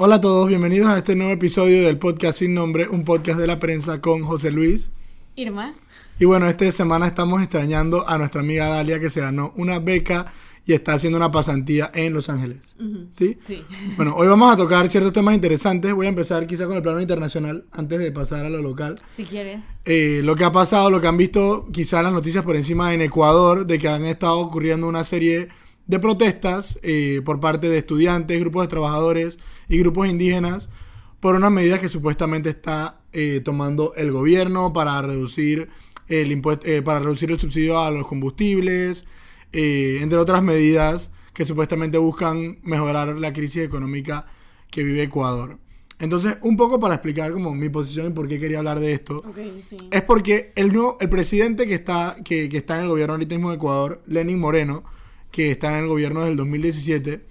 Hola 0.00 0.14
a 0.14 0.20
todos, 0.20 0.46
bienvenidos 0.46 0.88
a 0.88 0.98
este 0.98 1.16
nuevo 1.16 1.32
episodio 1.32 1.84
del 1.84 1.98
podcast 1.98 2.38
sin 2.38 2.54
nombre, 2.54 2.88
un 2.88 3.04
podcast 3.04 3.40
de 3.40 3.48
la 3.48 3.58
prensa 3.58 4.00
con 4.00 4.22
José 4.22 4.52
Luis. 4.52 4.92
Irma. 5.34 5.74
Y 6.20 6.24
bueno, 6.24 6.46
esta 6.46 6.70
semana 6.70 7.08
estamos 7.08 7.42
extrañando 7.42 8.08
a 8.08 8.16
nuestra 8.16 8.42
amiga 8.42 8.68
Dalia 8.68 9.00
que 9.00 9.10
se 9.10 9.20
ganó 9.20 9.52
una 9.56 9.80
beca 9.80 10.26
y 10.64 10.72
está 10.72 10.92
haciendo 10.92 11.18
una 11.18 11.32
pasantía 11.32 11.90
en 11.92 12.12
Los 12.12 12.28
Ángeles. 12.28 12.76
¿Sí? 13.10 13.38
Sí. 13.42 13.64
Bueno, 13.96 14.14
hoy 14.14 14.28
vamos 14.28 14.52
a 14.52 14.56
tocar 14.56 14.88
ciertos 14.88 15.12
temas 15.12 15.34
interesantes. 15.34 15.92
Voy 15.92 16.06
a 16.06 16.10
empezar 16.10 16.46
quizá 16.46 16.68
con 16.68 16.76
el 16.76 16.82
plano 16.82 17.00
internacional 17.00 17.64
antes 17.72 17.98
de 17.98 18.12
pasar 18.12 18.46
a 18.46 18.50
lo 18.50 18.62
local. 18.62 18.94
Si 19.16 19.24
quieres. 19.24 19.64
Eh, 19.84 20.20
lo 20.22 20.36
que 20.36 20.44
ha 20.44 20.52
pasado, 20.52 20.90
lo 20.90 21.00
que 21.00 21.08
han 21.08 21.16
visto 21.16 21.66
quizá 21.72 22.04
las 22.04 22.12
noticias 22.12 22.44
por 22.44 22.54
encima 22.54 22.94
en 22.94 23.00
Ecuador, 23.00 23.66
de 23.66 23.80
que 23.80 23.88
han 23.88 24.04
estado 24.04 24.38
ocurriendo 24.38 24.86
una 24.86 25.02
serie 25.02 25.48
de 25.88 25.98
protestas 25.98 26.78
eh, 26.82 27.20
por 27.24 27.40
parte 27.40 27.68
de 27.68 27.78
estudiantes, 27.78 28.38
grupos 28.38 28.62
de 28.62 28.68
trabajadores 28.68 29.38
y 29.68 29.78
grupos 29.78 30.08
indígenas 30.08 30.70
por 31.20 31.34
unas 31.34 31.50
medidas 31.50 31.80
que 31.80 31.88
supuestamente 31.88 32.50
está 32.50 33.00
eh, 33.12 33.40
tomando 33.44 33.94
el 33.94 34.12
gobierno 34.12 34.72
para 34.72 35.00
reducir 35.02 35.68
el 36.08 36.32
impuesto, 36.32 36.66
eh, 36.66 36.82
para 36.82 37.00
reducir 37.00 37.30
el 37.30 37.38
subsidio 37.38 37.80
a 37.80 37.90
los 37.90 38.06
combustibles, 38.06 39.04
eh, 39.52 39.98
entre 40.00 40.18
otras 40.18 40.42
medidas 40.42 41.10
que 41.32 41.44
supuestamente 41.44 41.98
buscan 41.98 42.58
mejorar 42.62 43.18
la 43.18 43.32
crisis 43.32 43.62
económica 43.62 44.26
que 44.70 44.82
vive 44.82 45.02
Ecuador. 45.02 45.58
Entonces, 46.00 46.36
un 46.42 46.56
poco 46.56 46.78
para 46.78 46.94
explicar 46.94 47.32
como 47.32 47.54
mi 47.54 47.68
posición 47.68 48.08
y 48.08 48.10
por 48.10 48.28
qué 48.28 48.38
quería 48.38 48.58
hablar 48.58 48.78
de 48.78 48.92
esto, 48.92 49.22
sí. 49.68 49.76
es 49.90 50.02
porque 50.02 50.52
el, 50.54 50.72
nuevo, 50.72 50.96
el 51.00 51.08
presidente 51.08 51.66
que 51.66 51.74
está, 51.74 52.16
que, 52.24 52.48
que 52.48 52.58
está 52.58 52.76
en 52.76 52.82
el 52.82 52.88
gobierno 52.88 53.14
ahorita 53.14 53.34
mismo 53.34 53.50
de 53.50 53.56
Ecuador, 53.56 54.00
Lenin 54.06 54.38
Moreno, 54.38 54.84
que 55.30 55.50
está 55.50 55.76
en 55.76 55.84
el 55.84 55.88
gobierno 55.88 56.20
desde 56.20 56.32
el 56.32 56.36
2017, 56.38 57.26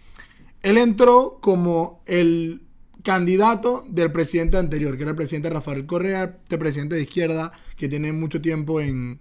él 0.64 0.78
entró 0.78 1.40
como 1.42 2.04
el 2.06 2.64
candidato 3.04 3.86
del 3.88 4.12
presidente 4.12 4.58
anterior, 4.58 4.98
que 4.98 5.04
era 5.04 5.12
el 5.12 5.16
presidente 5.18 5.50
Rafael 5.50 5.86
Correa, 5.86 6.38
este 6.44 6.58
presidente 6.58 6.96
de 6.96 7.04
izquierda 7.04 7.54
que 7.78 7.88
tiene 7.88 8.12
mucho 8.12 8.42
tiempo 8.42 8.82
en, 8.82 9.20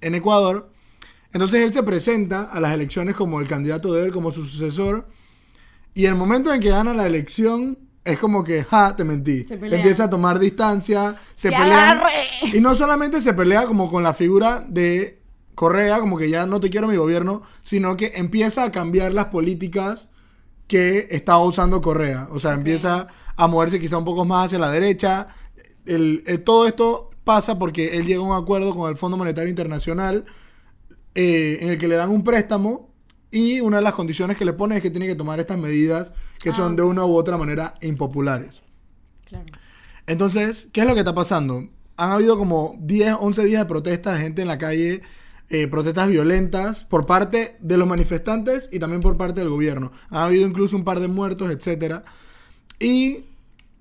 en 0.00 0.14
Ecuador. 0.14 0.72
Entonces 1.32 1.62
él 1.62 1.72
se 1.72 1.82
presenta 1.82 2.44
a 2.44 2.58
las 2.58 2.72
elecciones 2.72 3.14
como 3.14 3.40
el 3.40 3.46
candidato 3.46 3.92
de 3.92 4.06
él, 4.06 4.12
como 4.12 4.32
su 4.32 4.44
sucesor, 4.44 5.08
y 5.92 6.06
el 6.06 6.14
momento 6.14 6.52
en 6.52 6.60
que 6.60 6.70
gana 6.70 6.94
la 6.94 7.06
elección 7.06 7.78
es 8.04 8.18
como 8.18 8.42
que, 8.42 8.64
ja, 8.64 8.96
te 8.96 9.04
mentí. 9.04 9.44
Se. 9.46 9.54
Empieza 9.54 10.04
a 10.04 10.10
tomar 10.10 10.38
distancia, 10.38 11.14
se 11.34 11.50
¡Te 11.50 11.56
pelean. 11.56 11.98
agarré! 11.98 12.56
Y 12.56 12.60
no 12.60 12.74
solamente 12.74 13.20
se 13.20 13.34
pelea 13.34 13.66
como 13.66 13.90
con 13.90 14.02
la 14.02 14.14
figura 14.14 14.64
de 14.66 15.17
Correa, 15.58 15.98
como 15.98 16.16
que 16.16 16.30
ya 16.30 16.46
no 16.46 16.60
te 16.60 16.70
quiero 16.70 16.86
mi 16.86 16.94
gobierno, 16.94 17.42
sino 17.62 17.96
que 17.96 18.12
empieza 18.14 18.62
a 18.62 18.70
cambiar 18.70 19.12
las 19.12 19.26
políticas 19.26 20.08
que 20.68 21.08
estaba 21.10 21.42
usando 21.42 21.80
Correa. 21.80 22.28
O 22.30 22.38
sea, 22.38 22.52
empieza 22.52 23.08
a 23.34 23.46
moverse 23.48 23.80
quizá 23.80 23.98
un 23.98 24.04
poco 24.04 24.24
más 24.24 24.46
hacia 24.46 24.60
la 24.60 24.70
derecha. 24.70 25.26
El- 25.84 26.22
el- 26.28 26.44
todo 26.44 26.68
esto 26.68 27.10
pasa 27.24 27.58
porque 27.58 27.96
él 27.98 28.06
llega 28.06 28.20
a 28.20 28.22
un 28.22 28.36
acuerdo 28.40 28.72
con 28.72 28.88
el 28.88 28.96
Fondo 28.96 29.16
Monetario 29.16 29.50
Internacional 29.50 30.26
eh, 31.16 31.58
en 31.60 31.70
el 31.70 31.78
que 31.78 31.88
le 31.88 31.96
dan 31.96 32.10
un 32.10 32.22
préstamo 32.22 32.90
y 33.32 33.60
una 33.60 33.78
de 33.78 33.82
las 33.82 33.94
condiciones 33.94 34.36
que 34.36 34.44
le 34.44 34.52
pone 34.52 34.76
es 34.76 34.82
que 34.82 34.90
tiene 34.90 35.08
que 35.08 35.16
tomar 35.16 35.40
estas 35.40 35.58
medidas 35.58 36.12
que 36.38 36.50
Ah. 36.50 36.54
son 36.54 36.76
de 36.76 36.82
una 36.84 37.04
u 37.04 37.16
otra 37.16 37.36
manera 37.36 37.74
impopulares. 37.82 38.62
Claro. 39.26 39.46
Entonces, 40.06 40.68
¿qué 40.72 40.82
es 40.82 40.86
lo 40.86 40.94
que 40.94 41.00
está 41.00 41.14
pasando? 41.16 41.68
Han 41.96 42.10
habido 42.12 42.38
como 42.38 42.76
10, 42.78 43.16
11 43.18 43.42
días 43.44 43.62
de 43.62 43.66
protestas 43.66 44.14
de 44.14 44.20
gente 44.24 44.42
en 44.42 44.48
la 44.48 44.56
calle, 44.58 45.02
eh, 45.50 45.66
protestas 45.66 46.08
violentas 46.08 46.84
por 46.84 47.06
parte 47.06 47.56
de 47.60 47.76
los 47.78 47.88
manifestantes 47.88 48.68
y 48.72 48.78
también 48.78 49.00
por 49.00 49.16
parte 49.16 49.40
del 49.40 49.48
gobierno. 49.48 49.92
Ha 50.10 50.24
habido 50.24 50.46
incluso 50.46 50.76
un 50.76 50.84
par 50.84 51.00
de 51.00 51.08
muertos, 51.08 51.50
etcétera. 51.50 52.04
Y, 52.78 53.24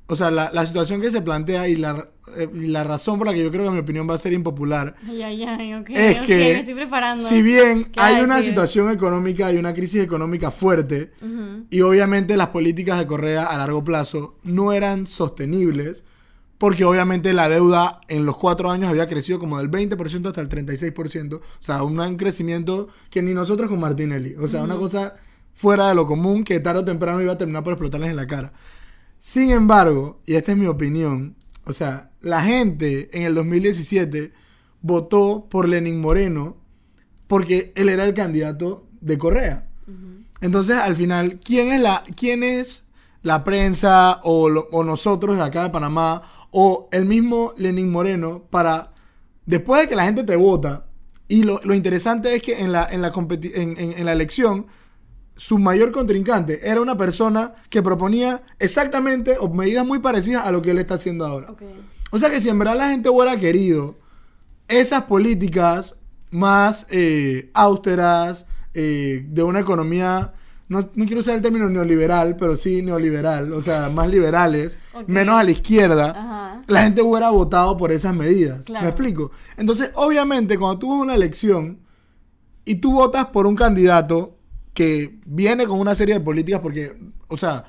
o 0.08 0.16
sea, 0.16 0.32
la, 0.32 0.50
la 0.54 0.66
situación 0.66 1.02
que 1.02 1.12
se 1.12 1.22
plantea 1.22 1.68
y 1.68 1.76
la, 1.76 2.08
eh, 2.38 2.50
la 2.54 2.84
razón 2.84 3.18
por 3.18 3.28
la 3.28 3.34
que 3.34 3.44
yo 3.44 3.52
creo 3.52 3.66
que 3.66 3.72
mi 3.72 3.80
opinión 3.80 4.10
va 4.10 4.16
a 4.16 4.18
ser 4.18 4.34
impopular 4.34 4.96
Ay, 5.08 5.22
ay, 5.22 5.44
ay, 5.44 5.74
ok. 5.76 5.90
es 5.92 6.18
que, 6.26 6.36
me 6.36 6.60
estoy 6.60 6.74
preparando. 6.76 7.24
si 7.24 7.42
bien 7.42 7.84
¿Qué 7.86 8.00
vas 8.00 8.14
hay 8.14 8.22
una 8.24 8.38
decir? 8.38 8.52
situación 8.52 8.90
económica 8.92 9.52
y 9.52 9.58
una 9.58 9.74
crisis 9.74 10.02
económica 10.02 10.52
fuerte, 10.52 11.12
y 11.70 11.82
obviamente 11.82 12.36
las 12.38 12.48
políticas 12.48 12.98
de 13.00 13.08
Correa 13.08 13.46
a 13.46 13.58
largo 13.58 13.84
plazo 13.84 14.36
no 14.44 14.72
eran 14.74 15.06
sostenibles 15.08 16.04
porque 16.58 16.86
obviamente 16.86 17.34
la 17.34 17.50
deuda 17.50 18.02
en 18.08 18.26
los 18.26 18.38
cuatro 18.38 18.72
años 18.72 18.90
había 18.90 19.08
crecido 19.08 19.38
como 19.40 19.58
del 19.60 19.70
20% 19.70 20.28
hasta 20.28 20.42
el 20.42 20.50
36%. 20.50 21.36
O 21.36 21.42
sea, 21.60 21.84
un 21.84 21.96
gran 21.96 22.16
crecimiento 22.18 22.88
que 23.10 23.22
ni 23.22 23.34
nosotros 23.34 23.70
con 23.70 23.80
Martinelli. 23.80 24.36
O 24.40 24.48
sea, 24.48 24.64
una 24.64 24.76
cosa 24.78 25.16
fuera 25.54 25.88
de 25.90 25.96
lo 25.96 26.06
común 26.08 26.44
que 26.44 26.60
tarde 26.60 26.80
o 26.82 26.86
temprano 26.86 27.22
iba 27.22 27.34
a 27.34 27.38
terminar 27.38 27.64
por 27.64 27.74
explotarles 27.74 28.10
en 28.10 28.16
la 28.16 28.28
cara. 28.28 28.54
Sin 29.20 29.52
embargo, 29.52 30.22
y 30.26 30.36
esta 30.36 30.52
es 30.52 30.58
mi 30.58 30.68
opinión, 30.68 31.36
o 31.66 31.74
sea, 31.74 32.12
la 32.22 32.42
gente 32.44 33.10
en 33.18 33.24
el 33.24 33.36
2017 33.36 34.32
votó 34.82 35.48
por 35.50 35.68
Lenin 35.68 36.00
Moreno 36.00 36.58
porque 37.28 37.72
él 37.76 37.90
era 37.90 38.04
el 38.04 38.14
candidato 38.14 38.88
de 39.02 39.18
Correa. 39.18 39.68
Entonces, 40.42 40.76
al 40.78 40.96
final, 40.96 41.40
¿quién 41.44 41.70
es 41.70 41.82
la, 41.82 42.04
quién 42.16 42.44
es 42.44 42.84
la 43.24 43.44
prensa 43.44 44.20
o, 44.24 44.50
lo- 44.50 44.68
o 44.72 44.84
nosotros 44.84 45.36
de 45.36 45.42
acá 45.44 45.64
de 45.64 45.70
Panamá 45.72 46.22
o 46.60 46.90
el 46.92 47.06
mismo 47.06 47.54
Lenin 47.58 47.92
Moreno 47.92 48.30
para, 48.50 48.92
después 49.46 49.82
de 49.82 49.88
que 49.90 49.96
la 49.96 50.06
gente 50.06 50.24
te 50.24 50.36
vota, 50.36 50.88
y 51.28 51.44
lo, 51.44 51.60
lo 51.64 51.74
interesante 51.76 52.34
es 52.36 52.42
que 52.42 52.54
en 52.64 52.72
la, 52.72 52.88
en, 52.90 53.02
la 53.04 53.14
competi- 53.14 53.52
en, 53.54 53.78
en- 53.78 53.94
en 54.00 54.06
la 54.06 54.12
elección, 54.14 54.66
su 55.36 55.60
mayor 55.60 55.92
contrincante 55.92 56.68
era 56.68 56.82
una 56.82 56.98
persona 56.98 57.54
que 57.70 57.84
proponía 57.84 58.42
exactamente 58.58 59.38
o 59.40 59.48
medidas 59.50 59.86
muy 59.86 60.00
parecidas 60.00 60.48
a 60.48 60.52
lo 60.52 60.64
que 60.64 60.72
él 60.72 60.80
está 60.80 60.96
haciendo 60.96 61.28
ahora. 61.28 61.54
O 62.10 62.18
sea 62.18 62.30
que 62.32 62.42
si 62.42 62.50
en 62.50 62.58
verdad 62.58 62.76
la 62.78 62.90
gente 62.90 63.10
hubiera 63.10 63.38
querido 63.38 64.00
esas 64.68 65.04
políticas 65.04 65.94
más 66.32 66.88
eh, 66.90 67.52
austeras, 67.54 68.46
eh, 68.74 69.26
de 69.30 69.44
una 69.44 69.60
economía, 69.60 70.34
no, 70.70 70.90
no 70.96 71.06
quiero 71.06 71.22
usar 71.22 71.36
el 71.36 71.42
término 71.42 71.70
neoliberal, 71.70 72.36
pero 72.36 72.56
sí 72.56 72.82
neoliberal, 72.82 73.54
o 73.54 73.62
sea, 73.62 73.90
más 73.90 74.10
liberales, 74.10 74.78
menos 75.08 75.40
a 75.40 75.44
la 75.44 75.52
izquierda, 75.52 76.10
Ajá. 76.12 76.62
la 76.68 76.84
gente 76.84 77.02
hubiera 77.02 77.30
votado 77.30 77.78
por 77.78 77.92
esas 77.92 78.14
medidas. 78.14 78.66
Claro. 78.66 78.84
¿Me 78.84 78.90
explico? 78.90 79.32
Entonces, 79.56 79.92
obviamente, 79.96 80.58
cuando 80.58 80.80
tú 80.80 80.90
vas 80.90 81.00
a 81.00 81.04
una 81.04 81.16
elección 81.16 81.80
y 82.66 82.76
tú 82.76 82.92
votas 82.94 83.28
por 83.28 83.48
un 83.48 83.56
candidato 83.56 84.38
que 84.74 85.20
viene 85.26 85.66
con 85.66 85.80
una 85.80 85.96
serie 85.96 86.16
de 86.16 86.22
políticas, 86.22 86.60
porque, 86.60 86.98
o 87.30 87.38
sea, 87.38 87.64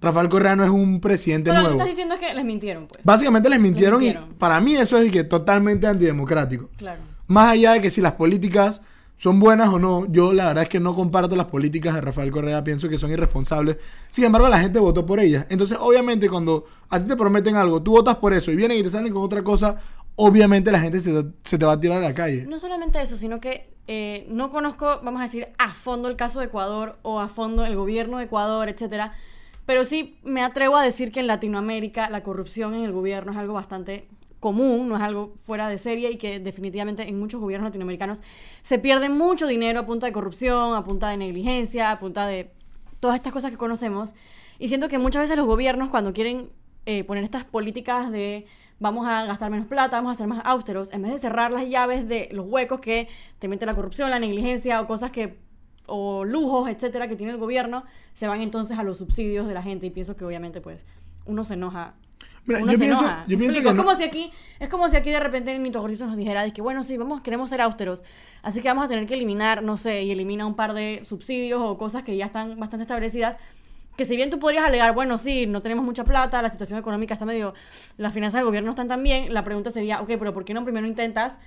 Rafael 0.00 0.28
Correa 0.28 0.56
no 0.56 0.64
es 0.64 0.70
un 0.70 1.00
presidente 1.00 1.50
Pero 1.50 1.60
lo 1.62 1.68
que 1.68 1.74
nuevo. 1.74 1.80
estás 1.80 1.90
diciendo 1.96 2.14
es 2.14 2.20
que 2.20 2.34
les 2.34 2.44
mintieron, 2.44 2.86
pues. 2.86 3.04
Básicamente 3.04 3.48
les 3.50 3.60
mintieron, 3.60 4.00
mintieron. 4.00 4.30
y 4.30 4.34
para 4.34 4.60
mí 4.60 4.74
eso 4.74 4.96
es 4.96 5.10
que 5.10 5.24
totalmente 5.24 5.86
antidemocrático. 5.86 6.70
Claro. 6.76 7.00
Más 7.26 7.50
allá 7.50 7.72
de 7.72 7.82
que 7.82 7.90
si 7.90 8.00
las 8.00 8.12
políticas 8.12 8.80
son 9.18 9.38
buenas 9.40 9.68
o 9.68 9.78
no, 9.78 10.06
yo 10.10 10.32
la 10.32 10.46
verdad 10.46 10.62
es 10.62 10.68
que 10.68 10.80
no 10.80 10.94
comparto 10.94 11.36
las 11.36 11.46
políticas 11.46 11.94
de 11.94 12.00
Rafael 12.00 12.30
Correa, 12.30 12.64
pienso 12.64 12.88
que 12.88 12.96
son 12.98 13.10
irresponsables. 13.10 13.76
Sin 14.08 14.24
embargo, 14.24 14.48
la 14.48 14.60
gente 14.60 14.78
votó 14.78 15.04
por 15.04 15.20
ellas. 15.20 15.44
Entonces, 15.50 15.76
obviamente, 15.80 16.28
cuando 16.30 16.64
a 16.88 17.00
ti 17.02 17.08
te 17.08 17.16
prometen 17.16 17.56
algo, 17.56 17.82
tú 17.82 17.90
votas 17.92 18.16
por 18.16 18.32
eso 18.32 18.50
y 18.52 18.56
vienen 18.56 18.78
y 18.78 18.82
te 18.82 18.90
salen 18.90 19.12
con 19.12 19.22
otra 19.22 19.42
cosa, 19.42 19.76
obviamente 20.14 20.70
la 20.72 20.80
gente 20.80 21.00
se, 21.00 21.58
te- 21.58 21.66
va 21.66 21.72
a 21.72 21.80
tirar 21.80 21.98
a 21.98 22.00
la 22.08 22.14
calle. 22.14 22.46
No 22.46 22.58
solamente 22.58 23.00
eso, 23.02 23.16
sino 23.16 23.40
que 23.40 23.74
eh, 23.88 24.26
no 24.30 24.50
conozco, 24.50 25.00
vamos 25.02 25.20
a 25.20 25.24
decir, 25.24 25.48
a 25.58 25.74
fondo 25.74 26.08
el 26.08 26.16
caso 26.16 26.38
de 26.40 26.46
Ecuador 26.46 26.98
o 27.02 27.20
a 27.20 27.28
fondo 27.28 27.64
el 27.64 27.74
gobierno 27.74 28.18
de 28.18 28.24
Ecuador, 28.24 28.68
etcétera. 28.68 29.12
Pero 29.66 29.84
sí 29.84 30.16
me 30.22 30.42
atrevo 30.42 30.76
a 30.76 30.82
decir 30.82 31.10
que 31.12 31.20
en 31.20 31.26
Latinoamérica 31.26 32.08
la 32.08 32.22
corrupción 32.22 32.74
en 32.74 32.84
el 32.84 32.92
gobierno 32.92 33.32
es 33.32 33.38
algo 33.38 33.52
bastante 33.54 34.08
común, 34.40 34.88
no 34.88 34.96
es 34.96 35.02
algo 35.02 35.34
fuera 35.42 35.68
de 35.68 35.78
serie 35.78 36.10
y 36.10 36.16
que 36.16 36.40
definitivamente 36.40 37.08
en 37.08 37.18
muchos 37.18 37.40
gobiernos 37.40 37.68
latinoamericanos 37.68 38.22
se 38.62 38.78
pierde 38.78 39.08
mucho 39.08 39.46
dinero 39.46 39.80
a 39.80 39.86
punta 39.86 40.06
de 40.06 40.12
corrupción, 40.12 40.74
a 40.74 40.84
punta 40.84 41.08
de 41.08 41.16
negligencia, 41.16 41.90
a 41.90 41.98
punta 41.98 42.26
de 42.26 42.50
todas 43.00 43.16
estas 43.16 43.32
cosas 43.32 43.50
que 43.50 43.56
conocemos. 43.56 44.14
Y 44.58 44.68
siento 44.68 44.88
que 44.88 44.98
muchas 44.98 45.22
veces 45.22 45.36
los 45.36 45.46
gobiernos 45.46 45.88
cuando 45.88 46.12
quieren 46.12 46.50
eh, 46.86 47.04
poner 47.04 47.24
estas 47.24 47.44
políticas 47.44 48.10
de 48.10 48.46
vamos 48.80 49.06
a 49.06 49.24
gastar 49.24 49.50
menos 49.50 49.66
plata, 49.66 49.96
vamos 49.96 50.12
a 50.12 50.14
ser 50.14 50.26
más 50.28 50.40
austeros, 50.44 50.92
en 50.92 51.02
vez 51.02 51.12
de 51.12 51.18
cerrar 51.18 51.52
las 51.52 51.68
llaves 51.68 52.08
de 52.08 52.28
los 52.32 52.46
huecos 52.46 52.80
que 52.80 53.08
te 53.38 53.48
mete 53.48 53.66
la 53.66 53.74
corrupción, 53.74 54.10
la 54.10 54.20
negligencia 54.20 54.80
o 54.80 54.86
cosas 54.86 55.10
que 55.10 55.36
o 55.88 56.24
lujos, 56.24 56.68
etcétera, 56.70 57.08
que 57.08 57.16
tiene 57.16 57.32
el 57.32 57.38
gobierno, 57.38 57.84
se 58.14 58.28
van 58.28 58.40
entonces 58.40 58.78
a 58.78 58.82
los 58.82 58.98
subsidios 58.98 59.46
de 59.48 59.54
la 59.54 59.62
gente 59.62 59.86
y 59.86 59.90
pienso 59.90 60.14
que 60.16 60.24
obviamente 60.24 60.60
pues 60.60 60.84
uno 61.26 61.42
se 61.44 61.54
enoja. 61.54 61.94
Mira, 62.46 62.60
uno 62.62 62.72
yo 62.72 62.78
se 62.78 62.84
pienso- 62.84 63.00
enoja. 63.04 63.24
yo 63.26 63.36
¿Me 63.36 63.42
pienso 63.44 63.62
que 63.62 63.68
es 63.68 63.74
no- 63.74 63.84
como 63.84 63.96
si 63.96 64.04
aquí 64.04 64.32
es 64.58 64.68
como 64.68 64.88
si 64.88 64.96
aquí 64.96 65.10
de 65.10 65.20
repente 65.20 65.58
Nito 65.58 65.80
Cortizo 65.80 66.06
nos 66.06 66.16
dijera 66.16 66.46
es 66.46 66.52
que 66.52 66.62
bueno, 66.62 66.82
sí, 66.82 66.96
vamos 66.96 67.20
queremos 67.20 67.50
ser 67.50 67.60
austeros, 67.60 68.02
así 68.42 68.60
que 68.62 68.68
vamos 68.68 68.84
a 68.84 68.88
tener 68.88 69.06
que 69.06 69.14
eliminar, 69.14 69.62
no 69.62 69.76
sé, 69.76 70.02
y 70.04 70.10
elimina 70.10 70.46
un 70.46 70.54
par 70.54 70.72
de 70.74 71.02
subsidios 71.04 71.60
o 71.62 71.76
cosas 71.76 72.04
que 72.04 72.16
ya 72.16 72.26
están 72.26 72.58
bastante 72.58 72.82
establecidas. 72.82 73.36
Que 73.96 74.04
si 74.04 74.14
bien 74.14 74.30
tú 74.30 74.38
podrías 74.38 74.64
alegar, 74.64 74.94
bueno, 74.94 75.18
sí, 75.18 75.46
no 75.46 75.60
tenemos 75.60 75.84
mucha 75.84 76.04
plata, 76.04 76.40
la 76.40 76.50
situación 76.50 76.78
económica 76.78 77.14
está 77.14 77.26
medio, 77.26 77.52
las 77.96 78.14
finanzas 78.14 78.38
del 78.38 78.44
gobierno 78.46 78.66
no 78.68 78.72
están 78.72 78.86
tan 78.86 79.02
bien, 79.02 79.34
la 79.34 79.42
pregunta 79.42 79.72
sería, 79.72 80.00
ok, 80.00 80.06
pero 80.18 80.32
¿por 80.32 80.44
qué 80.44 80.54
no 80.54 80.62
primero 80.64 80.86
intentas 80.86 81.38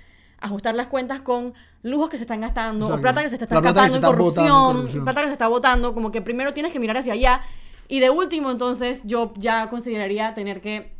ajustar 0.42 0.74
las 0.74 0.88
cuentas 0.88 1.20
con 1.22 1.54
lujos 1.82 2.10
que 2.10 2.16
se 2.18 2.24
están 2.24 2.40
gastando 2.40 2.86
Exacto. 2.86 2.98
o 2.98 3.02
plata 3.02 3.22
que 3.22 3.28
se 3.28 3.38
te 3.38 3.44
está 3.44 3.54
La 3.54 3.60
plata 3.62 3.80
que 3.80 3.86
escapando 3.86 4.06
se 4.08 4.12
en 4.12 4.18
corrupción, 4.18 4.76
corrupción. 4.76 5.04
plata 5.04 5.20
que 5.22 5.26
se 5.28 5.32
está 5.32 5.48
botando, 5.48 5.94
como 5.94 6.10
que 6.12 6.20
primero 6.22 6.52
tienes 6.52 6.72
que 6.72 6.78
mirar 6.78 6.96
hacia 6.96 7.12
allá 7.14 7.40
Y 7.88 8.00
de 8.00 8.10
último, 8.10 8.50
entonces, 8.50 9.02
yo 9.04 9.32
ya 9.36 9.68
consideraría 9.68 10.34
tener 10.34 10.60
que 10.60 10.92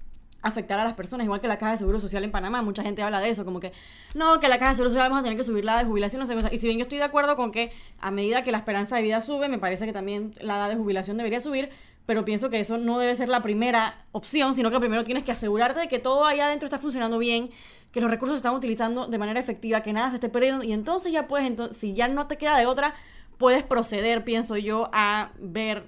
afectar 0.42 0.78
a 0.80 0.84
las 0.84 0.94
personas, 0.94 1.24
igual 1.24 1.40
que 1.40 1.46
la 1.48 1.56
Caja 1.56 1.72
de 1.72 1.78
Seguro 1.78 2.00
Social 2.00 2.24
en 2.24 2.32
Panamá. 2.32 2.62
Mucha 2.62 2.82
gente 2.82 3.00
habla 3.00 3.20
de 3.20 3.30
eso, 3.30 3.44
como 3.44 3.60
que 3.60 3.72
no, 4.14 4.40
que 4.40 4.48
la 4.48 4.58
Caja 4.58 4.70
de 4.72 4.76
Seguro 4.76 4.90
Social 4.90 5.08
vamos 5.08 5.20
a 5.20 5.22
tener 5.22 5.38
que 5.38 5.44
subir 5.44 5.64
la 5.64 5.78
de 5.78 5.84
jubilación, 5.84 6.20
no 6.20 6.26
sé. 6.26 6.34
Y 6.52 6.58
si 6.58 6.66
bien 6.66 6.78
yo 6.78 6.82
estoy 6.82 6.98
de 6.98 7.04
acuerdo 7.04 7.36
con 7.36 7.52
que 7.52 7.72
a 8.00 8.10
medida 8.10 8.42
que 8.42 8.50
la 8.52 8.58
esperanza 8.58 8.96
de 8.96 9.02
vida 9.02 9.20
sube, 9.20 9.48
me 9.48 9.58
parece 9.58 9.86
que 9.86 9.92
también 9.92 10.32
la 10.40 10.56
edad 10.56 10.68
de 10.68 10.76
jubilación 10.76 11.16
debería 11.16 11.38
subir, 11.40 11.70
pero 12.06 12.24
pienso 12.24 12.50
que 12.50 12.60
eso 12.60 12.78
no 12.78 12.98
debe 12.98 13.14
ser 13.14 13.28
la 13.28 13.42
primera 13.42 14.04
opción, 14.12 14.54
sino 14.54 14.70
que 14.70 14.78
primero 14.80 15.04
tienes 15.04 15.24
que 15.24 15.32
asegurarte 15.32 15.80
de 15.80 15.88
que 15.88 15.98
todo 15.98 16.24
allá 16.24 16.46
adentro 16.46 16.66
está 16.66 16.78
funcionando 16.78 17.18
bien, 17.18 17.50
que 17.92 18.00
los 18.00 18.10
recursos 18.10 18.36
se 18.36 18.38
están 18.38 18.54
utilizando 18.54 19.06
de 19.06 19.18
manera 19.18 19.38
efectiva, 19.38 19.82
que 19.82 19.92
nada 19.92 20.10
se 20.10 20.16
esté 20.16 20.28
perdiendo, 20.28 20.64
y 20.64 20.72
entonces 20.72 21.12
ya 21.12 21.26
puedes, 21.28 21.46
entonces, 21.46 21.76
si 21.76 21.92
ya 21.94 22.08
no 22.08 22.26
te 22.26 22.38
queda 22.38 22.56
de 22.58 22.66
otra, 22.66 22.94
puedes 23.38 23.62
proceder, 23.62 24.24
pienso 24.24 24.56
yo, 24.56 24.88
a 24.92 25.30
ver 25.38 25.86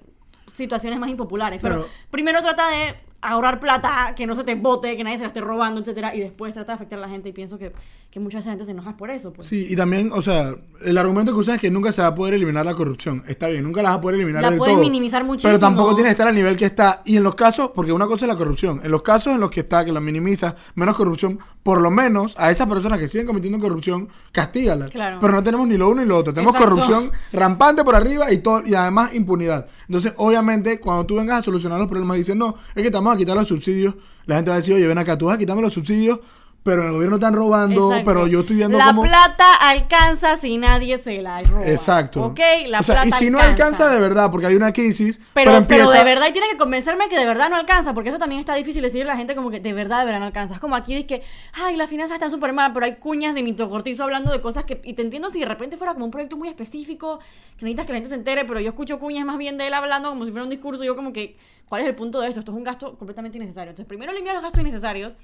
situaciones 0.53 0.99
más 0.99 1.11
impopulares. 1.11 1.61
Pero 1.63 1.77
Claro. 1.77 1.91
primero 2.11 2.43
trata 2.43 2.69
de 2.69 2.95
ahorrar 3.23 3.59
plata, 3.59 4.13
que 4.15 4.27
no 4.27 4.37
se 4.37 4.45
te 4.45 4.55
bote, 4.55 4.97
que 4.97 5.03
nadie 5.03 5.17
se 5.17 5.23
la 5.23 5.29
esté 5.29 5.41
robando, 5.41 5.81
etcétera, 5.81 6.15
y 6.15 6.21
después 6.21 6.53
trata 6.53 6.73
de 6.73 6.77
afectar 6.77 6.99
a 6.99 7.03
la 7.03 7.09
gente 7.09 7.31
y 7.31 7.33
pienso 7.33 7.59
que, 7.59 7.73
que 8.15 8.21
mucha 8.21 8.41
gente 8.41 8.65
se 8.65 8.71
enoja 8.71 8.97
por 8.97 9.11
eso, 9.11 9.33
pues. 9.33 9.49
Sí, 9.49 9.67
y 9.69 9.75
también, 9.75 10.13
o 10.13 10.23
sea, 10.23 10.55
el 10.85 10.99
argumento 10.99 11.33
que 11.35 11.41
usan 11.41 11.57
es 11.57 11.61
que 11.61 11.69
nunca 11.69 11.91
se 11.91 12.01
va 12.01 12.07
a 12.07 12.15
poder 12.15 12.35
eliminar 12.35 12.65
la 12.65 12.73
corrupción. 12.77 13.25
Está 13.27 13.49
bien, 13.49 13.65
nunca 13.65 13.83
la 13.83 13.89
vas 13.89 13.99
a 13.99 14.01
poder 14.01 14.15
eliminar 14.15 14.41
La 14.41 14.51
del 14.51 14.59
pueden 14.61 14.77
todo. 14.77 14.85
minimizar 14.85 15.25
muchísimo. 15.25 15.49
Pero 15.49 15.59
tampoco 15.59 15.97
tiene 15.97 16.11
que 16.11 16.13
estar 16.13 16.29
al 16.29 16.35
nivel 16.37 16.57
que 16.57 16.65
está. 16.65 17.03
Y 17.05 17.17
en 17.17 17.25
los 17.25 17.35
casos, 17.35 17.73
porque 17.75 17.93
una 17.93 18.07
cosa 18.07 18.27
es 18.27 18.29
la 18.29 18.37
corrupción. 18.37 18.81
En 18.85 18.93
los 18.93 19.03
casos 19.03 19.35
en 19.35 19.41
los 19.41 19.51
que 19.51 19.61
está, 19.61 19.85
que 19.85 19.91
la 19.91 19.99
minimiza, 19.99 20.55
menos 20.77 20.95
corrupción, 20.95 21.41
por 21.65 21.81
lo 21.81 21.91
menos 21.91 22.37
a 22.39 22.53
esas 22.53 22.69
personas 22.69 23.01
que 23.01 23.09
siguen 23.09 23.27
cometiendo 23.27 23.59
corrupción, 23.59 24.09
castígalas. 24.31 24.93
Claro. 24.93 25.19
Pero 25.21 25.33
no 25.33 25.43
tenemos 25.43 25.67
ni 25.67 25.77
lo 25.77 25.89
uno 25.89 26.01
ni 26.03 26.07
lo 26.07 26.17
otro. 26.17 26.33
Tenemos 26.33 26.55
Exacto. 26.55 26.77
corrupción 26.77 27.11
rampante 27.33 27.83
por 27.83 27.97
arriba 27.97 28.33
y 28.33 28.39
todo 28.39 28.63
y 28.65 28.77
además 28.77 29.13
impunidad. 29.13 29.67
Entonces, 29.89 30.13
obviamente, 30.19 30.79
cuando 30.79 31.05
tú 31.05 31.17
vengas 31.17 31.41
a 31.41 31.43
solucionar 31.43 31.81
los 31.81 31.89
problemas 31.89 32.15
y 32.15 32.21
dices, 32.21 32.37
no, 32.37 32.55
es 32.77 32.81
que 32.81 32.93
te 32.93 32.97
vamos 32.97 33.13
a 33.13 33.17
quitar 33.17 33.35
los 33.35 33.49
subsidios, 33.49 33.97
la 34.27 34.37
gente 34.37 34.51
va 34.51 34.55
a 34.55 34.61
decir, 34.61 34.73
oye, 34.73 34.87
ven 34.87 34.99
acá, 34.99 35.19
tú 35.19 35.27
vas 35.27 35.35
a 35.35 35.39
quitarme 35.39 35.63
los 35.63 35.75
subsidios, 35.75 36.21
pero 36.65 36.81
en 36.81 36.89
el 36.89 36.95
gobierno 36.95 37.17
están 37.17 37.35
robando, 37.35 37.91
Exacto. 37.91 38.11
pero 38.11 38.27
yo 38.27 38.41
estoy 38.41 38.57
viendo 38.57 38.79
La 38.79 38.87
cómo... 38.87 39.03
plata 39.03 39.55
alcanza 39.55 40.39
si 40.39 40.57
nadie 40.57 40.97
se 40.97 41.21
la 41.21 41.43
roba. 41.43 41.67
Exacto. 41.69 42.25
Ok, 42.25 42.41
la 42.69 42.81
o 42.81 42.83
sea, 42.83 43.03
plata 43.03 43.09
y 43.09 43.13
si 43.13 43.31
no 43.31 43.39
alcanza 43.39 43.91
de 43.91 44.01
verdad, 44.01 44.31
porque 44.31 44.47
hay 44.47 44.57
una 44.57 44.73
crisis, 44.73 45.21
Pero, 45.35 45.67
pero, 45.69 45.91
de 45.91 46.03
verdad, 46.03 46.27
y 46.29 46.33
tienes 46.33 46.51
que 46.51 46.57
convencerme 46.57 47.11
que 47.11 47.19
de 47.19 47.27
verdad 47.27 47.51
no 47.51 47.57
alcanza, 47.57 47.93
porque 47.93 48.09
eso 48.09 48.19
también 48.19 48.41
está 48.41 48.55
difícil 48.55 48.81
decirle 48.81 49.11
a 49.11 49.13
la 49.13 49.19
gente 49.19 49.35
como 49.35 49.51
que 49.51 49.61
de 49.61 49.75
verdad, 49.75 50.01
de 50.01 50.07
verdad 50.07 50.21
no 50.21 50.27
alcanza. 50.27 50.55
Es 50.55 50.61
como 50.61 50.75
aquí 50.75 50.95
dice 50.95 51.07
que, 51.07 51.23
ay, 51.53 51.77
las 51.77 51.91
finanzas 51.91 52.15
están 52.15 52.31
súper 52.31 52.55
mal, 52.55 52.73
pero 52.73 52.87
hay 52.87 52.95
cuñas 52.95 53.35
de 53.35 53.43
mitocortizo 53.43 54.03
hablando 54.03 54.33
de 54.33 54.41
cosas 54.41 54.65
que, 54.65 54.81
y 54.85 54.95
te 54.95 55.03
entiendo 55.03 55.29
si 55.29 55.41
de 55.41 55.47
repente 55.47 55.77
fuera 55.77 55.93
como 55.93 56.07
un 56.07 56.11
proyecto 56.11 56.39
muy 56.39 56.49
específico, 56.49 57.21
que 57.59 57.67
necesitas 57.67 57.85
que 57.85 57.93
la 57.93 57.99
gente 57.99 58.09
se 58.09 58.17
entere, 58.17 58.47
pero 58.47 58.59
yo 58.59 58.71
escucho 58.71 58.99
cuñas 58.99 59.27
más 59.27 59.37
bien 59.37 59.59
de 59.59 59.67
él 59.67 59.75
hablando 59.75 60.09
como 60.09 60.25
si 60.25 60.31
fuera 60.31 60.45
un 60.45 60.51
discurso, 60.51 60.83
yo 60.83 60.97
como 60.97 61.13
que, 61.13 61.37
¿cuál 61.69 61.83
es 61.83 61.89
el 61.89 61.95
punto 61.95 62.23
de 62.23 62.29
esto? 62.29 62.41
Esto 62.41 62.53
es 62.53 62.57
un 62.57 62.65
gasto 62.65 62.97
completamente 62.97 63.37
innecesario. 63.37 63.69
Entonces, 63.69 63.87
primero 63.87 64.13
elimina 64.13 64.33
los 64.33 64.43
gastos 64.43 64.63
innecesarios, 64.63 65.15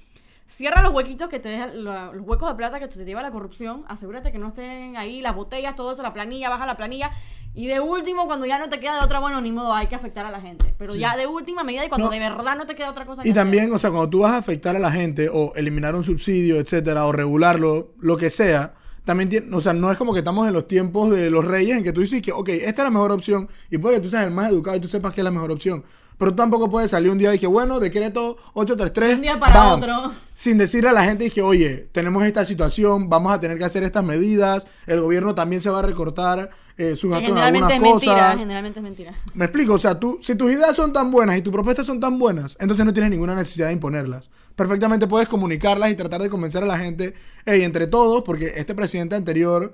Cierra 0.56 0.82
los 0.82 0.92
huequitos 0.92 1.28
que 1.28 1.38
te 1.38 1.48
dejan, 1.48 1.84
lo- 1.84 2.12
los 2.12 2.26
huecos 2.26 2.48
de 2.48 2.54
plata 2.56 2.78
que 2.80 2.88
te 2.88 3.04
lleva 3.04 3.22
la 3.22 3.30
corrupción. 3.30 3.84
Asegúrate 3.88 4.32
que 4.32 4.38
no 4.38 4.48
estén 4.48 4.96
ahí 4.96 5.22
las 5.22 5.34
botellas, 5.34 5.74
todo 5.76 5.92
eso, 5.92 6.02
la 6.02 6.12
planilla, 6.12 6.50
baja 6.50 6.66
la 6.66 6.74
planilla. 6.76 7.10
Y 7.54 7.66
de 7.66 7.80
último, 7.80 8.26
cuando 8.26 8.46
ya 8.46 8.58
no 8.58 8.68
te 8.68 8.78
queda 8.80 8.98
de 8.98 9.04
otra, 9.04 9.20
bueno, 9.20 9.40
ni 9.40 9.52
modo, 9.52 9.72
hay 9.72 9.86
que 9.86 9.94
afectar 9.94 10.26
a 10.26 10.30
la 10.30 10.40
gente. 10.40 10.74
Pero 10.78 10.94
ya 10.94 11.16
de 11.16 11.26
última 11.26 11.62
medida 11.64 11.84
y 11.84 11.88
cuando 11.88 12.06
No. 12.06 12.12
de 12.12 12.18
verdad 12.18 12.56
no 12.56 12.66
te 12.66 12.74
queda 12.74 12.90
otra 12.90 13.06
cosa 13.06 13.22
que 13.22 13.28
Y 13.28 13.32
hacer. 13.32 13.42
también, 13.42 13.72
o 13.72 13.78
sea, 13.78 13.90
cuando 13.90 14.10
tú 14.10 14.20
vas 14.20 14.32
a 14.32 14.36
afectar 14.38 14.74
a 14.76 14.78
la 14.78 14.90
gente 14.92 15.28
o 15.32 15.52
eliminar 15.54 15.94
un 15.94 16.04
subsidio, 16.04 16.56
etcétera, 16.58 17.06
o 17.06 17.12
regularlo, 17.12 17.92
lo 18.00 18.16
que 18.16 18.28
sea, 18.30 18.74
también 19.04 19.28
tiene, 19.30 19.56
o 19.56 19.60
sea, 19.60 19.72
no 19.72 19.90
es 19.90 19.96
como 19.98 20.12
que 20.12 20.18
estamos 20.20 20.46
en 20.46 20.52
los 20.52 20.68
tiempos 20.68 21.10
de 21.10 21.30
los 21.30 21.44
reyes 21.44 21.78
en 21.78 21.82
que 21.84 21.92
tú 21.92 22.02
dices 22.02 22.20
que, 22.22 22.32
ok, 22.32 22.48
esta 22.50 22.68
es 22.82 22.84
la 22.84 22.90
mejor 22.90 23.10
opción 23.12 23.48
y 23.70 23.78
puede 23.78 23.96
que 23.96 24.02
tú 24.02 24.10
seas 24.10 24.24
el 24.26 24.30
más 24.32 24.50
educado 24.50 24.76
y 24.76 24.80
tú 24.80 24.88
sepas 24.88 25.12
que 25.12 25.20
es 25.22 25.24
la 25.24 25.30
mejor 25.30 25.50
opción. 25.50 25.82
Pero 26.20 26.32
tú 26.32 26.36
tampoco 26.36 26.68
puedes 26.68 26.90
salir 26.90 27.10
un 27.10 27.16
día 27.16 27.34
y 27.34 27.38
que, 27.38 27.46
bueno, 27.46 27.80
decreto 27.80 28.36
833. 28.52 29.08
De 29.08 29.14
un 29.14 29.22
día 29.22 29.40
para 29.40 29.54
bam, 29.54 29.80
otro. 29.80 30.12
Sin 30.34 30.58
decirle 30.58 30.90
a 30.90 30.92
la 30.92 31.02
gente 31.02 31.30
que, 31.30 31.40
oye, 31.40 31.88
tenemos 31.92 32.22
esta 32.24 32.44
situación, 32.44 33.08
vamos 33.08 33.32
a 33.32 33.40
tener 33.40 33.56
que 33.56 33.64
hacer 33.64 33.84
estas 33.84 34.04
medidas, 34.04 34.66
el 34.86 35.00
gobierno 35.00 35.34
también 35.34 35.62
se 35.62 35.70
va 35.70 35.78
a 35.78 35.82
recortar 35.82 36.50
eh, 36.76 36.94
sus 36.94 37.10
gastos 37.10 37.30
en 37.30 37.38
algunas 37.38 37.70
generalmente 37.70 37.74
es 37.74 37.80
mentira, 37.80 38.12
cosas. 38.12 38.38
generalmente 38.38 38.78
es 38.80 38.82
mentira. 38.82 39.14
Me 39.32 39.46
explico, 39.46 39.72
o 39.72 39.78
sea, 39.78 39.98
tú, 39.98 40.18
si 40.20 40.34
tus 40.34 40.52
ideas 40.52 40.76
son 40.76 40.92
tan 40.92 41.10
buenas 41.10 41.38
y 41.38 41.40
tus 41.40 41.54
propuestas 41.54 41.86
son 41.86 41.98
tan 41.98 42.18
buenas, 42.18 42.54
entonces 42.60 42.84
no 42.84 42.92
tienes 42.92 43.10
ninguna 43.10 43.34
necesidad 43.34 43.68
de 43.68 43.72
imponerlas. 43.72 44.28
Perfectamente 44.54 45.06
puedes 45.06 45.26
comunicarlas 45.26 45.90
y 45.90 45.94
tratar 45.94 46.20
de 46.20 46.28
convencer 46.28 46.62
a 46.62 46.66
la 46.66 46.78
gente, 46.78 47.14
hey, 47.46 47.62
entre 47.62 47.86
todos, 47.86 48.22
porque 48.24 48.52
este 48.56 48.74
presidente 48.74 49.16
anterior 49.16 49.72